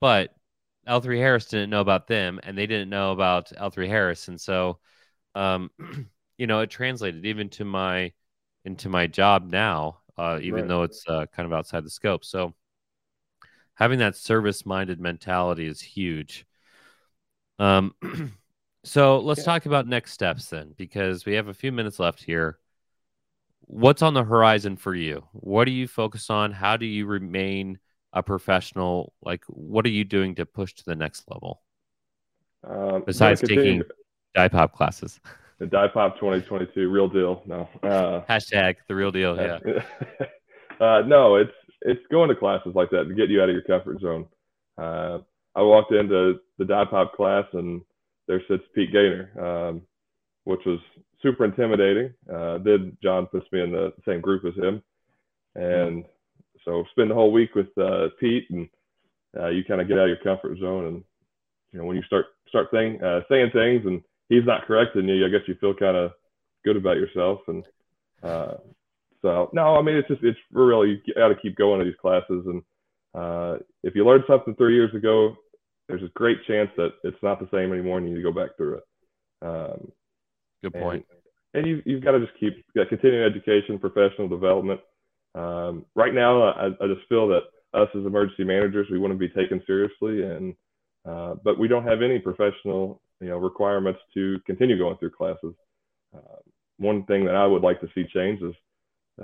But 0.00 0.34
L3 0.88 1.18
Harris 1.18 1.44
didn't 1.44 1.68
know 1.68 1.82
about 1.82 2.06
them 2.06 2.40
and 2.42 2.56
they 2.56 2.66
didn't 2.66 2.88
know 2.88 3.12
about 3.12 3.52
L3 3.54 3.88
Harris. 3.88 4.28
And 4.28 4.40
so, 4.40 4.78
um, 5.34 5.70
you 6.38 6.46
know, 6.46 6.60
it 6.60 6.70
translated 6.70 7.26
even 7.26 7.50
to 7.50 7.66
my 7.66 8.12
into 8.64 8.88
my 8.88 9.06
job 9.06 9.50
now, 9.50 9.98
uh, 10.16 10.38
even 10.40 10.60
right. 10.60 10.68
though 10.68 10.82
it's 10.84 11.04
uh, 11.06 11.26
kind 11.26 11.44
of 11.46 11.52
outside 11.52 11.84
the 11.84 11.90
scope. 11.90 12.24
So 12.24 12.54
having 13.74 13.98
that 13.98 14.16
service 14.16 14.64
minded 14.64 14.98
mentality 14.98 15.66
is 15.66 15.82
huge. 15.82 16.46
Um, 17.58 17.94
so 18.84 19.20
let's 19.20 19.40
yeah. 19.40 19.44
talk 19.44 19.66
about 19.66 19.86
next 19.86 20.12
steps 20.12 20.48
then, 20.48 20.72
because 20.78 21.26
we 21.26 21.34
have 21.34 21.48
a 21.48 21.54
few 21.54 21.70
minutes 21.70 22.00
left 22.00 22.24
here. 22.24 22.58
What's 23.66 24.02
on 24.02 24.14
the 24.14 24.24
horizon 24.24 24.76
for 24.76 24.94
you? 24.94 25.24
What 25.32 25.64
do 25.64 25.72
you 25.72 25.88
focus 25.88 26.30
on? 26.30 26.52
How 26.52 26.76
do 26.76 26.86
you 26.86 27.06
remain 27.06 27.78
a 28.12 28.22
professional? 28.22 29.12
Like, 29.22 29.44
what 29.48 29.84
are 29.84 29.90
you 29.90 30.04
doing 30.04 30.36
to 30.36 30.46
push 30.46 30.74
to 30.74 30.84
the 30.84 30.94
next 30.94 31.24
level? 31.28 31.62
Um, 32.64 33.02
Besides 33.04 33.40
taking 33.40 33.82
DIPOP 34.36 34.72
classes. 34.72 35.20
the 35.58 35.66
DIPOP 35.66 36.14
2022, 36.16 36.88
real 36.88 37.08
deal. 37.08 37.42
No. 37.46 37.68
Uh, 37.82 38.22
Hashtag 38.28 38.76
the 38.88 38.94
real 38.94 39.10
deal. 39.10 39.36
Yeah. 39.36 39.58
uh, 40.80 41.02
no, 41.02 41.36
it's 41.36 41.52
it's 41.82 42.02
going 42.10 42.28
to 42.28 42.36
classes 42.36 42.74
like 42.74 42.90
that 42.90 43.04
to 43.04 43.14
get 43.14 43.28
you 43.28 43.42
out 43.42 43.48
of 43.48 43.54
your 43.54 43.62
comfort 43.62 44.00
zone. 44.00 44.26
Uh, 44.78 45.18
I 45.54 45.62
walked 45.62 45.92
into 45.92 46.38
the 46.58 46.64
DIPOP 46.64 47.12
class 47.12 47.44
and 47.52 47.82
there 48.28 48.42
sits 48.48 48.64
Pete 48.74 48.92
Gaynor, 48.92 49.30
um, 49.68 49.82
which 50.44 50.60
was 50.66 50.80
super 51.22 51.44
intimidating. 51.44 52.12
Uh, 52.32 52.58
did 52.58 52.96
John 53.02 53.26
puts 53.26 53.46
me 53.52 53.62
in 53.62 53.72
the 53.72 53.92
same 54.06 54.20
group 54.20 54.44
as 54.44 54.54
him, 54.54 54.82
and 55.54 56.04
so 56.64 56.84
spend 56.90 57.10
the 57.10 57.14
whole 57.14 57.32
week 57.32 57.54
with 57.54 57.68
uh, 57.78 58.08
Pete, 58.20 58.46
and 58.50 58.68
uh, 59.38 59.48
you 59.48 59.64
kind 59.64 59.80
of 59.80 59.88
get 59.88 59.98
out 59.98 60.08
of 60.08 60.08
your 60.08 60.18
comfort 60.18 60.58
zone, 60.58 60.86
and 60.86 61.04
you 61.72 61.78
know 61.78 61.84
when 61.84 61.96
you 61.96 62.02
start 62.02 62.26
start 62.48 62.68
saying 62.72 63.02
uh, 63.02 63.20
saying 63.28 63.50
things 63.52 63.82
and 63.84 64.02
he's 64.28 64.46
not 64.46 64.66
correcting 64.66 65.08
you, 65.08 65.24
I 65.24 65.28
guess 65.28 65.46
you 65.46 65.54
feel 65.60 65.74
kind 65.74 65.96
of 65.96 66.12
good 66.64 66.76
about 66.76 66.96
yourself. 66.96 67.40
And 67.48 67.64
uh, 68.22 68.54
so, 69.22 69.50
no, 69.52 69.76
I 69.76 69.82
mean, 69.82 69.96
it's 69.96 70.08
just, 70.08 70.22
it's 70.22 70.38
real. 70.52 70.86
You 70.86 70.98
got 71.14 71.28
to 71.28 71.36
keep 71.36 71.56
going 71.56 71.78
to 71.78 71.84
these 71.84 72.00
classes. 72.00 72.44
And 72.46 72.62
uh, 73.14 73.58
if 73.82 73.94
you 73.94 74.04
learned 74.04 74.24
something 74.26 74.54
three 74.54 74.74
years 74.74 74.94
ago, 74.94 75.36
there's 75.88 76.02
a 76.02 76.10
great 76.14 76.38
chance 76.46 76.70
that 76.76 76.90
it's 77.04 77.22
not 77.22 77.38
the 77.38 77.48
same 77.52 77.72
anymore 77.72 77.98
and 77.98 78.08
you 78.08 78.14
need 78.14 78.22
to 78.22 78.32
go 78.32 78.38
back 78.38 78.56
through 78.56 78.78
it. 78.78 78.84
Um, 79.42 79.92
good 80.70 80.80
point. 80.80 81.06
And, 81.54 81.64
and 81.64 81.66
you, 81.66 81.82
you've 81.84 82.04
got 82.04 82.12
to 82.12 82.20
just 82.20 82.38
keep 82.38 82.64
got 82.74 82.88
continuing 82.88 83.24
education, 83.24 83.78
professional 83.78 84.28
development. 84.28 84.80
Um, 85.34 85.84
right 85.94 86.14
now, 86.14 86.42
I, 86.42 86.66
I 86.66 86.86
just 86.86 87.06
feel 87.08 87.28
that 87.28 87.42
us 87.74 87.88
as 87.94 88.06
emergency 88.06 88.44
managers, 88.44 88.88
we 88.90 88.98
want 88.98 89.12
to 89.12 89.18
be 89.18 89.28
taken 89.28 89.62
seriously, 89.66 90.22
and 90.22 90.54
uh, 91.08 91.34
but 91.44 91.58
we 91.58 91.68
don't 91.68 91.86
have 91.86 92.02
any 92.02 92.18
professional 92.18 93.00
you 93.20 93.28
know 93.28 93.38
requirements 93.38 94.00
to 94.14 94.38
continue 94.46 94.78
going 94.78 94.96
through 94.98 95.10
classes. 95.10 95.54
Uh, 96.14 96.40
one 96.78 97.04
thing 97.04 97.24
that 97.24 97.34
I 97.34 97.46
would 97.46 97.62
like 97.62 97.80
to 97.80 97.88
see 97.94 98.04
change 98.12 98.42
is 98.42 98.54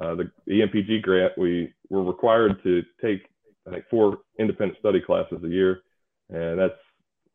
uh, 0.01 0.15
the, 0.15 0.31
EMPG 0.49 1.03
grant. 1.03 1.37
We 1.37 1.73
were 1.91 2.05
required 2.05 2.63
to 2.63 2.83
take 3.03 3.23
I 3.67 3.71
think 3.71 3.85
four 3.91 4.19
independent 4.39 4.79
study 4.79 5.01
classes 5.01 5.39
a 5.45 5.49
year, 5.49 5.83
and 6.31 6.59
that's 6.59 6.79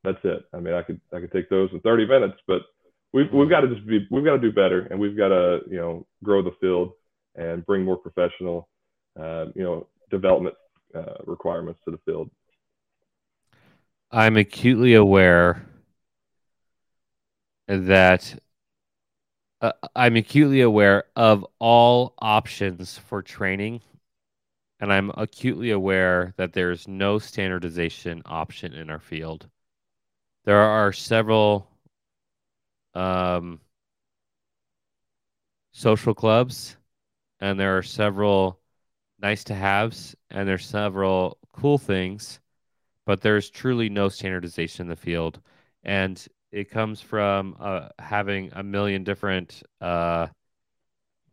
that's 0.03 0.19
it. 0.23 0.43
I 0.53 0.59
mean, 0.59 0.73
I 0.73 0.81
could 0.81 0.99
I 1.13 1.19
could 1.19 1.31
take 1.31 1.49
those 1.49 1.69
in 1.71 1.79
30 1.81 2.07
minutes, 2.07 2.37
but 2.47 2.61
we've 3.13 3.31
we've 3.31 3.49
got 3.49 3.61
to 3.61 3.67
just 3.67 3.85
be 3.87 4.07
we've 4.11 4.25
got 4.25 4.35
to 4.35 4.41
do 4.41 4.51
better, 4.51 4.87
and 4.91 4.99
we've 4.99 5.17
got 5.17 5.29
to 5.29 5.59
you 5.69 5.77
know 5.77 6.05
grow 6.23 6.41
the 6.41 6.51
field 6.59 6.91
and 7.35 7.65
bring 7.65 7.83
more 7.83 7.97
professional 7.97 8.67
uh, 9.19 9.45
you 9.55 9.63
know 9.63 9.87
development 10.09 10.55
uh, 10.95 11.15
requirements 11.25 11.79
to 11.85 11.91
the 11.91 11.99
field. 12.05 12.29
I'm 14.11 14.37
acutely 14.37 14.93
aware 14.93 15.65
that 17.67 18.39
uh, 19.59 19.73
I'm 19.95 20.15
acutely 20.15 20.61
aware 20.61 21.05
of 21.15 21.45
all 21.59 22.13
options 22.19 22.97
for 22.97 23.21
training, 23.21 23.81
and 24.79 24.93
I'm 24.93 25.11
acutely 25.17 25.71
aware 25.71 26.33
that 26.37 26.53
there's 26.53 26.87
no 26.87 27.19
standardization 27.19 28.21
option 28.25 28.73
in 28.73 28.89
our 28.89 28.99
field. 28.99 29.49
There 30.45 30.59
are 30.59 30.93
several 30.93 31.67
um, 32.97 33.59
social 35.71 36.13
clubs, 36.13 36.77
and 37.39 37.59
there 37.59 37.77
are 37.77 37.83
several 37.83 38.59
nice 39.19 39.43
to 39.45 39.53
haves, 39.53 40.15
and 40.31 40.47
there's 40.47 40.65
several 40.65 41.37
cool 41.53 41.77
things, 41.77 42.39
but 43.05 43.21
there's 43.21 43.49
truly 43.49 43.89
no 43.89 44.09
standardization 44.09 44.83
in 44.83 44.89
the 44.89 44.95
field. 44.95 45.39
And 45.83 46.25
it 46.51 46.69
comes 46.69 47.01
from 47.01 47.55
uh, 47.59 47.89
having 47.99 48.51
a 48.53 48.63
million 48.63 49.03
different 49.03 49.63
uh, 49.81 50.27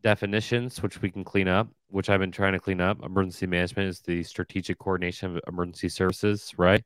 definitions, 0.03 0.83
which 0.83 1.00
we 1.00 1.11
can 1.11 1.24
clean 1.24 1.48
up, 1.48 1.68
which 1.88 2.11
I've 2.11 2.20
been 2.20 2.33
trying 2.33 2.53
to 2.53 2.61
clean 2.61 2.81
up. 2.81 3.03
Emergency 3.03 3.46
management 3.46 3.88
is 3.88 4.00
the 4.00 4.22
strategic 4.22 4.79
coordination 4.79 5.37
of 5.37 5.42
emergency 5.48 5.88
services, 5.88 6.53
right? 6.59 6.85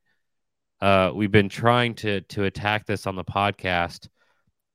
Uh, 0.80 1.10
we've 1.12 1.32
been 1.32 1.48
trying 1.48 1.94
to 1.96 2.20
to 2.20 2.44
attack 2.44 2.86
this 2.86 3.06
on 3.06 3.16
the 3.16 3.24
podcast. 3.24 4.08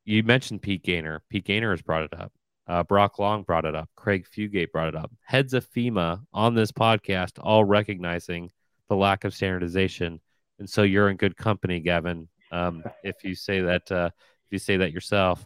You 0.06 0.24
mentioned 0.24 0.62
Pete 0.62 0.84
Gaynor. 0.84 1.24
Pete 1.30 1.46
Gaynor 1.46 1.72
has 1.72 1.82
brought 1.82 2.04
it 2.04 2.20
up. 2.20 2.32
Uh, 2.68 2.84
Brock 2.84 3.20
Long 3.20 3.44
brought 3.44 3.66
it 3.66 3.76
up. 3.76 3.90
Craig 3.96 4.26
Fugate 4.26 4.72
brought 4.72 4.88
it 4.88 4.96
up. 4.96 5.12
Heads 5.22 5.54
of 5.54 5.70
FEMA 5.72 6.22
on 6.34 6.56
this 6.56 6.72
podcast, 6.72 7.34
all 7.42 7.66
recognizing 7.66 8.52
the 8.90 8.96
lack 8.96 9.24
of 9.24 9.34
standardization. 9.34 10.20
And 10.60 10.70
so 10.70 10.84
you're 10.84 11.10
in 11.10 11.18
good 11.18 11.36
company, 11.36 11.80
Gavin, 11.80 12.28
um, 12.52 12.84
if 13.04 13.24
you 13.24 13.36
say 13.36 13.62
that 13.62 13.92
uh, 13.92 14.10
if 14.46 14.52
you 14.52 14.60
say 14.60 14.78
that 14.78 14.94
yourself. 14.94 15.46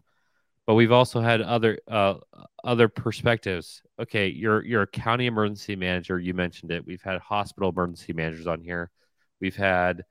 But 0.65 0.75
we've 0.75 0.91
also 0.91 1.21
had 1.21 1.41
other 1.41 1.79
uh, 1.87 2.15
other 2.63 2.89
perspectives. 2.89 3.81
Okay, 3.99 4.27
you're 4.27 4.63
you're 4.65 4.81
a 4.83 4.87
county 4.87 5.25
emergency 5.25 5.75
manager. 5.75 6.19
You 6.19 6.33
mentioned 6.33 6.71
it. 6.71 6.85
We've 6.85 7.01
had 7.01 7.19
hospital 7.19 7.69
emergency 7.69 8.13
managers 8.13 8.47
on 8.47 8.61
here. 8.61 8.91
We've 9.39 9.55
had 9.55 10.03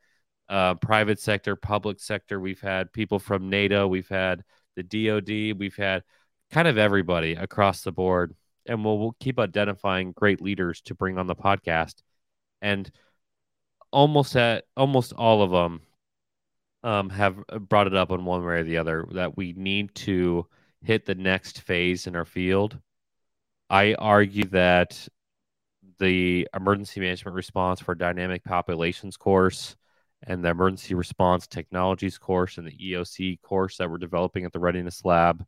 uh, 0.49 0.75
private 0.75 1.21
sector, 1.21 1.57
public 1.57 2.01
sector. 2.01 2.41
We've 2.41 2.61
had 2.61 2.93
people 2.93 3.19
from 3.19 3.51
NATO. 3.51 3.87
We've 3.87 4.09
had 4.09 4.45
the 4.77 4.83
DoD. 4.83 5.59
We've 5.59 5.77
had 5.77 6.03
kind 6.51 6.69
of 6.69 6.79
everybody 6.79 7.35
across 7.35 7.83
the 7.83 7.93
board, 7.93 8.35
and 8.67 8.85
we'll, 8.85 8.99
we'll 8.99 9.17
keep 9.21 9.39
identifying 9.39 10.13
great 10.13 10.41
leaders 10.41 10.81
to 10.83 10.95
bring 10.95 11.19
on 11.19 11.27
the 11.27 11.35
podcast. 11.35 11.97
And 12.63 12.91
almost 13.93 14.37
at 14.37 14.65
almost 14.77 15.13
all 15.13 15.43
of 15.43 15.51
them 15.51 15.81
um, 16.83 17.11
have 17.11 17.43
uh, 17.49 17.59
brought 17.59 17.87
it 17.87 17.95
up 17.95 18.11
in 18.11 18.25
one 18.25 18.45
way 18.45 18.55
or 18.55 18.65
the 18.65 18.79
other 18.79 19.07
that 19.13 19.37
we 19.37 19.55
need 19.57 19.95
to 19.95 20.47
hit 20.83 21.05
the 21.07 21.15
next 21.15 21.63
phase 21.63 22.07
in 22.07 22.15
our 22.15 22.25
field. 22.25 22.79
I 23.69 23.95
argue 23.95 24.45
that 24.51 25.09
the 25.99 26.47
emergency 26.55 27.01
management 27.01 27.35
response 27.35 27.81
for 27.81 27.95
dynamic 27.95 28.45
populations 28.45 29.17
course 29.17 29.77
and 30.27 30.45
the 30.45 30.51
emergency 30.51 30.95
response 30.95 31.47
technologies 31.47 32.19
course 32.19 32.59
and 32.59 32.67
the 32.67 32.77
EOC 32.93 33.41
course 33.43 33.77
that 33.77 33.91
we're 33.91 33.99
developing 33.99 34.45
at 34.45 34.53
the 34.53 34.61
readiness 34.61 35.05
lab. 35.05 35.45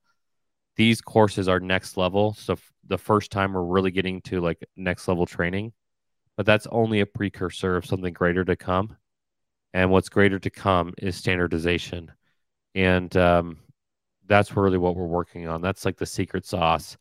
These 0.76 1.00
courses 1.00 1.48
are 1.48 1.60
next 1.60 1.96
level 1.96 2.34
so 2.34 2.52
f- 2.54 2.72
the 2.86 2.98
first 2.98 3.32
time 3.32 3.52
we're 3.52 3.64
really 3.64 3.90
getting 3.90 4.20
to 4.22 4.40
like 4.40 4.64
next 4.76 5.08
level 5.08 5.26
training 5.26 5.72
but 6.38 6.46
that's 6.46 6.68
only 6.70 7.00
a 7.00 7.06
precursor 7.06 7.76
of 7.76 7.84
something 7.84 8.14
greater 8.14 8.44
to 8.44 8.54
come. 8.54 8.96
And 9.74 9.90
what's 9.90 10.08
greater 10.08 10.38
to 10.38 10.50
come 10.50 10.94
is 10.96 11.16
standardization. 11.16 12.12
And 12.76 13.14
um, 13.16 13.58
that's 14.24 14.56
really 14.56 14.78
what 14.78 14.94
we're 14.94 15.04
working 15.04 15.48
on. 15.48 15.60
That's 15.60 15.84
like 15.84 15.96
the 15.96 16.06
secret 16.06 16.46
sauce 16.46 16.96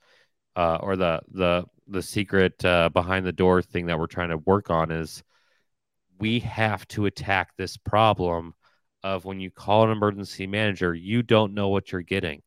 uh, 0.55 0.79
or 0.81 0.95
the 0.95 1.21
the 1.31 1.65
the 1.87 2.01
secret 2.01 2.65
uh, 2.65 2.89
behind 2.89 3.27
the 3.27 3.31
door 3.31 3.61
thing 3.61 3.85
that 3.85 3.99
we're 3.99 4.07
trying 4.07 4.29
to 4.29 4.37
work 4.39 4.71
on 4.71 4.89
is 4.89 5.23
we 6.19 6.39
have 6.39 6.87
to 6.89 7.05
attack 7.05 7.55
this 7.57 7.77
problem 7.77 8.53
of 9.03 9.25
when 9.25 9.39
you 9.39 9.51
call 9.51 9.83
an 9.83 9.91
emergency 9.91 10.47
manager, 10.47 10.93
you 10.93 11.23
don't 11.23 11.53
know 11.53 11.69
what 11.69 11.91
you're 11.91 12.01
getting. 12.01 12.41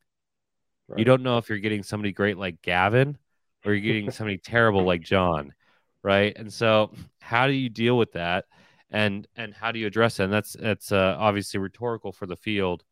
Right. 0.89 0.99
You 0.99 1.05
don't 1.05 1.23
know 1.23 1.39
if 1.39 1.49
you're 1.49 1.59
getting 1.59 1.83
somebody 1.83 2.13
great 2.13 2.37
like 2.37 2.61
Gavin 2.63 3.17
or 3.65 3.73
you're 3.73 3.81
getting 3.81 4.11
somebody 4.11 4.39
terrible 4.39 4.83
like 4.83 5.03
John, 5.03 5.55
right? 6.03 6.37
And 6.37 6.53
so, 6.53 6.93
how 7.21 7.47
do 7.47 7.53
you 7.53 7.69
deal 7.69 7.97
with 7.97 8.13
that? 8.13 8.47
And 8.91 9.27
and 9.37 9.55
how 9.55 9.71
do 9.71 9.79
you 9.79 9.87
address 9.87 10.19
it? 10.19 10.25
And 10.25 10.33
that's 10.33 10.55
that's 10.55 10.91
uh, 10.91 11.17
obviously 11.19 11.61
rhetorical 11.61 12.13
for 12.13 12.27
the 12.27 12.37
field, 12.37 12.83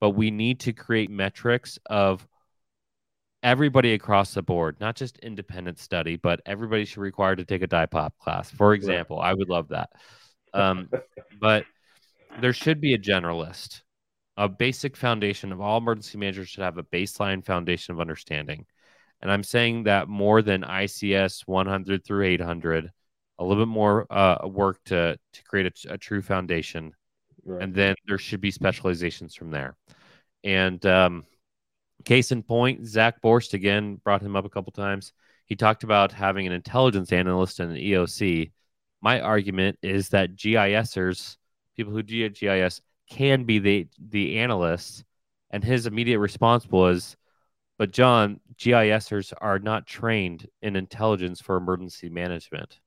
but 0.00 0.10
we 0.10 0.30
need 0.30 0.60
to 0.60 0.72
create 0.72 1.10
metrics 1.10 1.78
of 1.86 2.26
everybody 3.42 3.92
across 3.94 4.34
the 4.34 4.42
board, 4.42 4.76
not 4.80 4.96
just 4.96 5.18
independent 5.18 5.78
study, 5.78 6.16
but 6.16 6.40
everybody 6.46 6.84
should 6.84 7.00
require 7.00 7.36
to 7.36 7.44
take 7.44 7.62
a 7.62 7.66
DIPOP 7.66 8.16
class. 8.18 8.50
For 8.50 8.72
example, 8.72 9.20
I 9.20 9.34
would 9.34 9.48
love 9.48 9.68
that. 9.68 9.90
Um, 10.54 10.88
but 11.40 11.64
there 12.40 12.52
should 12.52 12.80
be 12.80 12.94
a 12.94 12.98
generalist. 12.98 13.82
A 14.36 14.48
basic 14.48 14.96
foundation 14.96 15.52
of 15.52 15.60
all 15.60 15.78
emergency 15.78 16.18
managers 16.18 16.48
should 16.48 16.64
have 16.64 16.78
a 16.78 16.82
baseline 16.84 17.44
foundation 17.44 17.92
of 17.92 18.00
understanding. 18.00 18.66
And 19.20 19.30
I'm 19.30 19.44
saying 19.44 19.84
that 19.84 20.08
more 20.08 20.42
than 20.42 20.62
ICS 20.62 21.42
100 21.46 22.04
through 22.04 22.24
800, 22.26 22.90
a 23.38 23.44
little 23.44 23.64
bit 23.64 23.70
more 23.70 24.06
uh, 24.10 24.46
work 24.46 24.82
to, 24.86 25.16
to 25.32 25.44
create 25.44 25.84
a, 25.86 25.94
a 25.94 25.98
true 25.98 26.22
foundation. 26.22 26.92
Right. 27.44 27.62
And 27.62 27.74
then 27.74 27.94
there 28.06 28.18
should 28.18 28.40
be 28.40 28.50
specializations 28.50 29.34
from 29.34 29.50
there. 29.50 29.76
And 30.44 30.84
um, 30.86 31.24
case 32.04 32.32
in 32.32 32.42
point, 32.42 32.86
Zach 32.86 33.22
Borst 33.22 33.54
again 33.54 33.96
brought 33.96 34.22
him 34.22 34.36
up 34.36 34.44
a 34.44 34.50
couple 34.50 34.72
times. 34.72 35.12
He 35.46 35.56
talked 35.56 35.84
about 35.84 36.12
having 36.12 36.46
an 36.46 36.52
intelligence 36.52 37.12
analyst 37.12 37.60
and 37.60 37.72
an 37.72 37.78
EOC. 37.78 38.50
My 39.02 39.20
argument 39.20 39.78
is 39.82 40.08
that 40.10 40.36
GISers 40.36 41.36
people 41.76 41.92
who 41.92 42.02
do 42.02 42.28
GIS 42.28 42.80
can 43.08 43.44
be 43.44 43.58
the 43.58 43.88
the 43.98 44.38
analysts. 44.38 45.04
And 45.50 45.62
his 45.62 45.86
immediate 45.86 46.18
response 46.18 46.66
was, 46.66 47.16
"But 47.78 47.90
John, 47.90 48.40
GISers 48.56 49.32
are 49.40 49.58
not 49.58 49.86
trained 49.86 50.48
in 50.62 50.76
intelligence 50.76 51.40
for 51.40 51.56
emergency 51.56 52.08
management." 52.08 52.80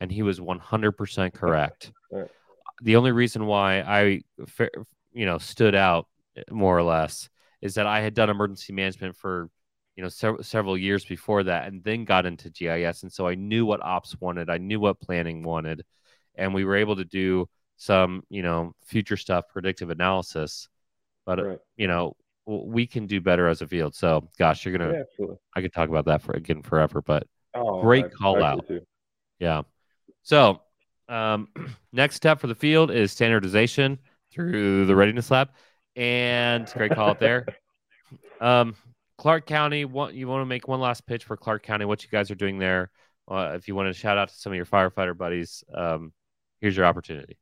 And 0.00 0.12
he 0.12 0.22
was 0.22 0.38
100% 0.40 1.34
correct. 1.34 1.92
Right. 2.10 2.30
The 2.80 2.96
only 2.96 3.12
reason 3.12 3.44
why 3.44 3.80
I, 3.80 4.22
you 5.12 5.26
know, 5.26 5.36
stood 5.38 5.74
out 5.74 6.06
eh, 6.36 6.44
more 6.50 6.78
or 6.78 6.82
less 6.84 7.28
is 7.60 7.74
that 7.74 7.86
I 7.86 8.00
had 8.00 8.14
done 8.14 8.30
emergency 8.30 8.72
management 8.72 9.16
for 9.16 9.50
you 9.98 10.02
know 10.02 10.08
several 10.08 10.42
several 10.42 10.78
years 10.78 11.04
before 11.04 11.42
that 11.42 11.68
and 11.68 11.84
then 11.84 12.06
got 12.06 12.24
into 12.24 12.48
GIS 12.48 13.02
and 13.02 13.12
so 13.12 13.26
I 13.26 13.34
knew 13.34 13.66
what 13.66 13.82
ops 13.82 14.16
wanted 14.20 14.48
I 14.48 14.56
knew 14.56 14.80
what 14.80 15.00
planning 15.00 15.42
wanted 15.42 15.84
and 16.38 16.54
we 16.54 16.64
were 16.64 16.76
able 16.76 16.96
to 16.96 17.04
do 17.04 17.48
some, 17.76 18.22
you 18.30 18.42
know, 18.42 18.72
future 18.84 19.16
stuff, 19.16 19.48
predictive 19.48 19.90
analysis. 19.90 20.68
But, 21.26 21.44
right. 21.44 21.58
you 21.76 21.88
know, 21.88 22.16
we 22.46 22.86
can 22.86 23.06
do 23.06 23.20
better 23.20 23.48
as 23.48 23.60
a 23.60 23.66
field. 23.66 23.94
So, 23.94 24.28
gosh, 24.38 24.64
you're 24.64 24.76
going 24.78 24.90
to, 24.90 25.04
yeah, 25.18 25.26
I 25.54 25.60
could 25.60 25.72
talk 25.72 25.88
about 25.88 26.06
that 26.06 26.22
for 26.22 26.32
again 26.32 26.62
forever, 26.62 27.02
but 27.02 27.26
oh, 27.54 27.82
great 27.82 28.06
I, 28.06 28.08
call 28.08 28.42
I 28.42 28.48
out. 28.48 28.70
Yeah. 29.38 29.62
So, 30.22 30.62
um, 31.08 31.48
next 31.92 32.16
step 32.16 32.40
for 32.40 32.46
the 32.46 32.54
field 32.54 32.90
is 32.90 33.12
standardization 33.12 33.98
through 34.32 34.86
the 34.86 34.96
readiness 34.96 35.30
lab. 35.30 35.50
And 35.96 36.66
great 36.74 36.92
call 36.92 37.10
out 37.10 37.20
there. 37.20 37.46
Um, 38.40 38.76
Clark 39.18 39.46
County, 39.46 39.84
what 39.84 40.14
you 40.14 40.28
want 40.28 40.42
to 40.42 40.46
make 40.46 40.68
one 40.68 40.80
last 40.80 41.04
pitch 41.04 41.24
for 41.24 41.36
Clark 41.36 41.64
County, 41.64 41.84
what 41.84 42.02
you 42.04 42.08
guys 42.08 42.30
are 42.30 42.36
doing 42.36 42.58
there. 42.58 42.90
Uh, 43.28 43.52
if 43.54 43.66
you 43.68 43.74
want 43.74 43.88
to 43.88 43.92
shout 43.92 44.16
out 44.16 44.28
to 44.28 44.34
some 44.34 44.52
of 44.52 44.56
your 44.56 44.64
firefighter 44.64 45.16
buddies, 45.16 45.64
um, 45.74 46.12
here's 46.60 46.76
your 46.76 46.86
opportunity. 46.86 47.36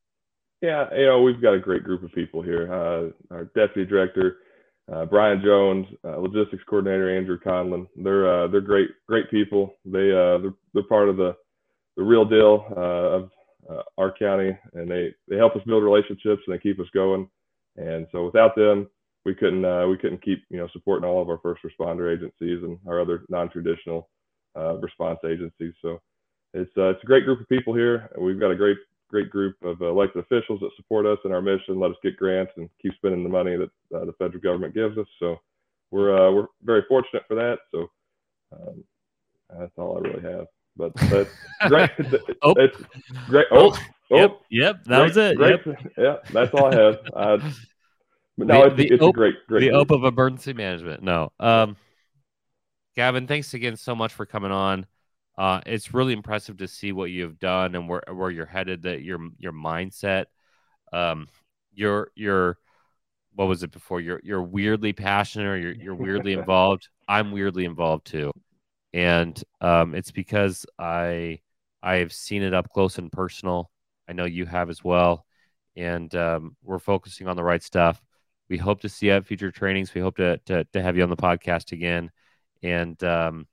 Yeah, 0.62 0.86
you 0.96 1.04
know, 1.04 1.20
we've 1.22 1.40
got 1.40 1.52
a 1.52 1.60
great 1.60 1.84
group 1.84 2.02
of 2.02 2.10
people 2.12 2.40
here. 2.40 2.72
Uh, 2.72 3.34
our 3.34 3.44
deputy 3.54 3.84
director, 3.84 4.38
uh, 4.90 5.04
Brian 5.04 5.42
Jones, 5.44 5.86
uh, 6.02 6.16
logistics 6.16 6.64
coordinator 6.68 7.14
Andrew 7.14 7.38
Conlin. 7.38 7.86
They're 7.94 8.44
uh, 8.44 8.48
they're 8.48 8.62
great 8.62 8.88
great 9.06 9.30
people. 9.30 9.74
They 9.84 10.10
uh, 10.10 10.38
they're, 10.38 10.54
they're 10.72 10.82
part 10.84 11.10
of 11.10 11.18
the 11.18 11.36
the 11.98 12.02
real 12.02 12.24
deal 12.24 12.64
of 12.74 13.30
our 13.98 14.12
county, 14.16 14.56
and 14.72 14.90
they 14.90 15.14
they 15.28 15.36
help 15.36 15.54
us 15.56 15.62
build 15.66 15.84
relationships 15.84 16.42
and 16.46 16.54
they 16.54 16.58
keep 16.58 16.80
us 16.80 16.86
going. 16.94 17.28
And 17.76 18.06
so 18.10 18.24
without 18.24 18.56
them, 18.56 18.88
we 19.26 19.34
couldn't 19.34 19.62
we 19.90 19.98
couldn't 19.98 20.22
keep 20.22 20.42
you 20.48 20.56
know 20.56 20.68
supporting 20.72 21.06
all 21.06 21.20
of 21.20 21.28
our 21.28 21.38
first 21.42 21.62
responder 21.62 22.10
agencies 22.10 22.62
and 22.62 22.78
our 22.88 23.00
other 23.00 23.24
non-traditional 23.28 24.08
response 24.80 25.18
agencies. 25.24 25.74
So 25.82 26.00
it's 26.54 26.70
it's 26.74 27.02
a 27.02 27.06
great 27.06 27.26
group 27.26 27.40
of 27.40 27.48
people 27.48 27.74
here. 27.74 28.08
We've 28.18 28.40
got 28.40 28.50
a 28.50 28.56
great 28.56 28.78
great 29.08 29.30
group 29.30 29.56
of 29.62 29.80
uh, 29.80 29.86
elected 29.86 30.24
officials 30.24 30.60
that 30.60 30.70
support 30.76 31.06
us 31.06 31.18
in 31.24 31.32
our 31.32 31.42
mission, 31.42 31.78
let 31.78 31.90
us 31.90 31.96
get 32.02 32.16
grants 32.16 32.52
and 32.56 32.68
keep 32.80 32.92
spending 32.94 33.22
the 33.22 33.28
money 33.28 33.56
that 33.56 33.70
uh, 33.96 34.04
the 34.04 34.12
federal 34.18 34.40
government 34.40 34.74
gives 34.74 34.98
us. 34.98 35.06
So 35.18 35.36
we're 35.90 36.16
uh, 36.16 36.32
we're 36.32 36.46
very 36.62 36.82
fortunate 36.88 37.22
for 37.28 37.34
that. 37.34 37.58
So 37.70 37.86
um, 38.52 38.84
that's 39.58 39.72
all 39.76 39.98
I 39.98 40.08
really 40.08 40.22
have. 40.22 40.46
But 40.76 40.94
that's 40.94 41.30
great. 41.68 41.90
oh. 42.42 42.54
It's 42.56 42.76
great. 43.28 43.46
Oh, 43.50 43.76
oh, 44.10 44.16
yep, 44.16 44.40
yep, 44.50 44.84
that 44.84 44.96
great, 44.96 45.04
was 45.04 45.16
it. 45.16 45.36
Great. 45.36 45.66
Yep. 45.66 45.92
Yeah, 45.96 46.16
that's 46.32 46.54
all 46.54 46.66
I 46.66 46.76
have. 46.76 46.98
I, 47.16 47.54
but 48.38 48.46
no, 48.46 48.68
the, 48.68 48.82
it's, 48.82 48.92
it's 48.92 49.04
a 49.04 49.12
great, 49.12 49.34
great. 49.48 49.70
The 49.70 49.76
of 49.76 50.04
emergency 50.04 50.52
management. 50.52 51.02
No, 51.02 51.32
um, 51.40 51.76
Gavin, 52.94 53.26
thanks 53.26 53.54
again 53.54 53.76
so 53.76 53.94
much 53.94 54.12
for 54.12 54.26
coming 54.26 54.52
on. 54.52 54.86
Uh, 55.38 55.60
it's 55.66 55.92
really 55.92 56.14
impressive 56.14 56.56
to 56.58 56.68
see 56.68 56.92
what 56.92 57.10
you've 57.10 57.38
done 57.38 57.74
and 57.74 57.88
where 57.88 58.02
where 58.10 58.30
you're 58.30 58.46
headed. 58.46 58.82
That 58.82 59.02
your 59.02 59.20
your 59.38 59.52
mindset, 59.52 60.26
um, 60.92 61.28
your 61.74 62.10
your 62.14 62.58
what 63.34 63.48
was 63.48 63.62
it 63.62 63.70
before? 63.70 64.00
You're 64.00 64.20
you're 64.24 64.42
weirdly 64.42 64.92
passionate 64.92 65.46
or 65.46 65.58
you're 65.58 65.74
you're 65.74 65.94
weirdly 65.94 66.32
involved. 66.34 66.88
I'm 67.06 67.32
weirdly 67.32 67.66
involved 67.66 68.06
too, 68.06 68.32
and 68.92 69.40
um, 69.60 69.94
it's 69.94 70.10
because 70.10 70.64
I 70.78 71.40
I 71.82 71.96
have 71.96 72.12
seen 72.12 72.42
it 72.42 72.54
up 72.54 72.70
close 72.70 72.98
and 72.98 73.12
personal. 73.12 73.70
I 74.08 74.14
know 74.14 74.24
you 74.24 74.46
have 74.46 74.70
as 74.70 74.82
well, 74.82 75.26
and 75.76 76.14
um, 76.14 76.56
we're 76.62 76.78
focusing 76.78 77.28
on 77.28 77.36
the 77.36 77.44
right 77.44 77.62
stuff. 77.62 78.02
We 78.48 78.58
hope 78.58 78.80
to 78.82 78.88
see 78.88 79.06
you 79.06 79.12
at 79.12 79.26
future 79.26 79.50
trainings. 79.50 79.94
We 79.94 80.00
hope 80.00 80.16
to 80.16 80.38
to, 80.46 80.64
to 80.64 80.82
have 80.82 80.96
you 80.96 81.02
on 81.02 81.10
the 81.10 81.16
podcast 81.16 81.72
again, 81.72 82.10
and 82.62 83.02
um, 83.04 83.46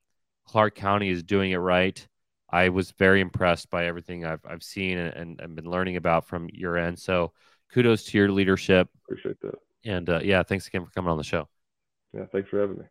Clark 0.45 0.75
County 0.75 1.09
is 1.09 1.23
doing 1.23 1.51
it 1.51 1.57
right. 1.57 2.05
I 2.49 2.69
was 2.69 2.91
very 2.91 3.19
impressed 3.19 3.71
by 3.71 3.85
everything 3.85 4.25
I've, 4.25 4.45
I've 4.47 4.61
seen 4.61 4.99
and, 4.99 5.41
and, 5.41 5.55
been 5.55 5.65
learning 5.65 5.95
about 5.95 6.27
from 6.27 6.49
your 6.53 6.77
end. 6.77 6.99
So 6.99 7.33
kudos 7.71 8.03
to 8.05 8.17
your 8.19 8.31
leadership. 8.31 8.89
Appreciate 9.05 9.41
that. 9.41 9.55
And 9.83 10.07
uh, 10.07 10.19
yeah, 10.23 10.43
thanks 10.43 10.67
again 10.67 10.85
for 10.85 10.91
coming 10.91 11.09
on 11.09 11.17
the 11.17 11.23
show. 11.23 11.49
Yeah, 12.13 12.25
thanks 12.31 12.49
for 12.49 12.59
having 12.59 12.77
me. 12.77 12.85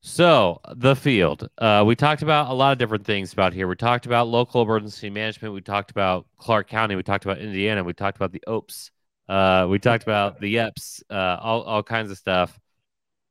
So 0.00 0.60
the 0.74 0.96
field, 0.96 1.48
uh, 1.58 1.84
we 1.86 1.94
talked 1.94 2.22
about 2.22 2.50
a 2.50 2.52
lot 2.52 2.72
of 2.72 2.78
different 2.78 3.04
things 3.04 3.32
about 3.32 3.52
here. 3.52 3.68
We 3.68 3.76
talked 3.76 4.06
about 4.06 4.28
local 4.28 4.62
emergency 4.62 5.08
management. 5.08 5.54
We 5.54 5.60
talked 5.60 5.90
about 5.92 6.26
Clark 6.36 6.68
County. 6.68 6.96
We 6.96 7.02
talked 7.04 7.24
about 7.24 7.38
Indiana. 7.38 7.84
We 7.84 7.92
talked 7.92 8.16
about 8.16 8.32
the 8.32 8.42
OPEs. 8.46 8.90
Uh, 9.28 9.66
we 9.68 9.78
talked 9.78 10.02
about 10.04 10.40
the 10.40 10.54
EPS. 10.54 11.02
Uh, 11.10 11.38
all 11.40 11.62
all 11.62 11.82
kinds 11.82 12.10
of 12.10 12.18
stuff 12.18 12.58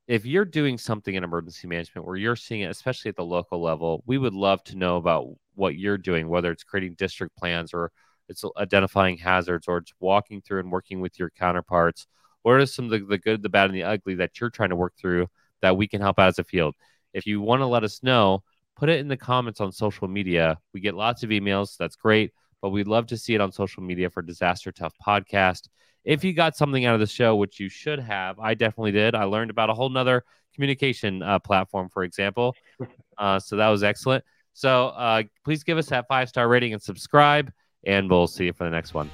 if 0.07 0.25
you're 0.25 0.45
doing 0.45 0.77
something 0.77 1.15
in 1.15 1.23
emergency 1.23 1.67
management 1.67 2.05
where 2.05 2.15
you're 2.15 2.35
seeing 2.35 2.61
it, 2.61 2.69
especially 2.69 3.09
at 3.09 3.15
the 3.15 3.25
local 3.25 3.61
level, 3.61 4.03
we 4.05 4.17
would 4.17 4.33
love 4.33 4.63
to 4.65 4.77
know 4.77 4.97
about 4.97 5.27
what 5.55 5.77
you're 5.77 5.97
doing, 5.97 6.27
whether 6.29 6.51
it's 6.51 6.63
creating 6.63 6.93
district 6.95 7.35
plans 7.35 7.73
or 7.73 7.91
it's 8.29 8.43
identifying 8.57 9.17
hazards 9.17 9.67
or 9.67 9.77
it's 9.77 9.93
walking 9.99 10.41
through 10.41 10.59
and 10.59 10.71
working 10.71 10.99
with 11.01 11.17
your 11.17 11.31
counterparts. 11.31 12.07
What 12.43 12.55
are 12.55 12.65
some 12.65 12.85
of 12.85 12.91
the, 12.91 12.99
the 12.99 13.17
good, 13.17 13.41
the 13.41 13.49
bad, 13.49 13.69
and 13.69 13.75
the 13.75 13.83
ugly 13.83 14.15
that 14.15 14.39
you're 14.39 14.51
trying 14.51 14.69
to 14.69 14.75
work 14.75 14.93
through 14.99 15.27
that 15.61 15.77
we 15.77 15.87
can 15.87 16.01
help 16.01 16.19
out 16.19 16.27
as 16.27 16.39
a 16.39 16.43
field? 16.43 16.75
If 17.13 17.25
you 17.25 17.41
want 17.41 17.61
to 17.61 17.65
let 17.65 17.83
us 17.83 18.03
know, 18.03 18.43
put 18.75 18.89
it 18.89 18.99
in 18.99 19.07
the 19.07 19.17
comments 19.17 19.61
on 19.61 19.71
social 19.71 20.07
media. 20.07 20.59
We 20.73 20.81
get 20.81 20.95
lots 20.95 21.23
of 21.23 21.31
emails. 21.31 21.77
That's 21.77 21.95
great. 21.95 22.31
But 22.65 22.71
we'd 22.71 22.87
love 22.87 23.05
to 23.07 23.17
see 23.17 23.35
it 23.35 23.41
on 23.41 23.51
social 23.51 23.83
media 23.83 24.09
for 24.09 24.23
Disaster 24.23 24.71
Tough 24.71 24.95
Podcast 25.05 25.67
if 26.05 26.23
you 26.23 26.33
got 26.33 26.55
something 26.55 26.85
out 26.85 26.93
of 26.93 26.99
the 26.99 27.07
show, 27.07 27.35
which 27.35 27.59
you 27.59 27.67
should 27.67 27.99
have, 27.99 28.39
I 28.39 28.53
definitely 28.53 28.91
did. 28.91 29.15
I 29.15 29.23
learned 29.23 29.49
about 29.51 29.69
a 29.69 29.73
whole 29.73 29.89
nother 29.89 30.23
communication 30.53 31.21
uh, 31.21 31.39
platform, 31.39 31.89
for 31.89 32.03
example. 32.03 32.55
Uh, 33.17 33.39
so 33.39 33.55
that 33.55 33.69
was 33.69 33.81
excellent. 33.81 34.21
So 34.51 34.87
uh, 34.87 35.23
please 35.45 35.63
give 35.63 35.77
us 35.77 35.85
that 35.85 36.05
five 36.09 36.27
star 36.27 36.49
rating 36.49 36.73
and 36.73 36.81
subscribe, 36.81 37.49
and 37.85 38.09
we'll 38.09 38.27
see 38.27 38.43
you 38.43 38.51
for 38.51 38.65
the 38.65 38.69
next 38.69 38.93
one. 38.93 39.09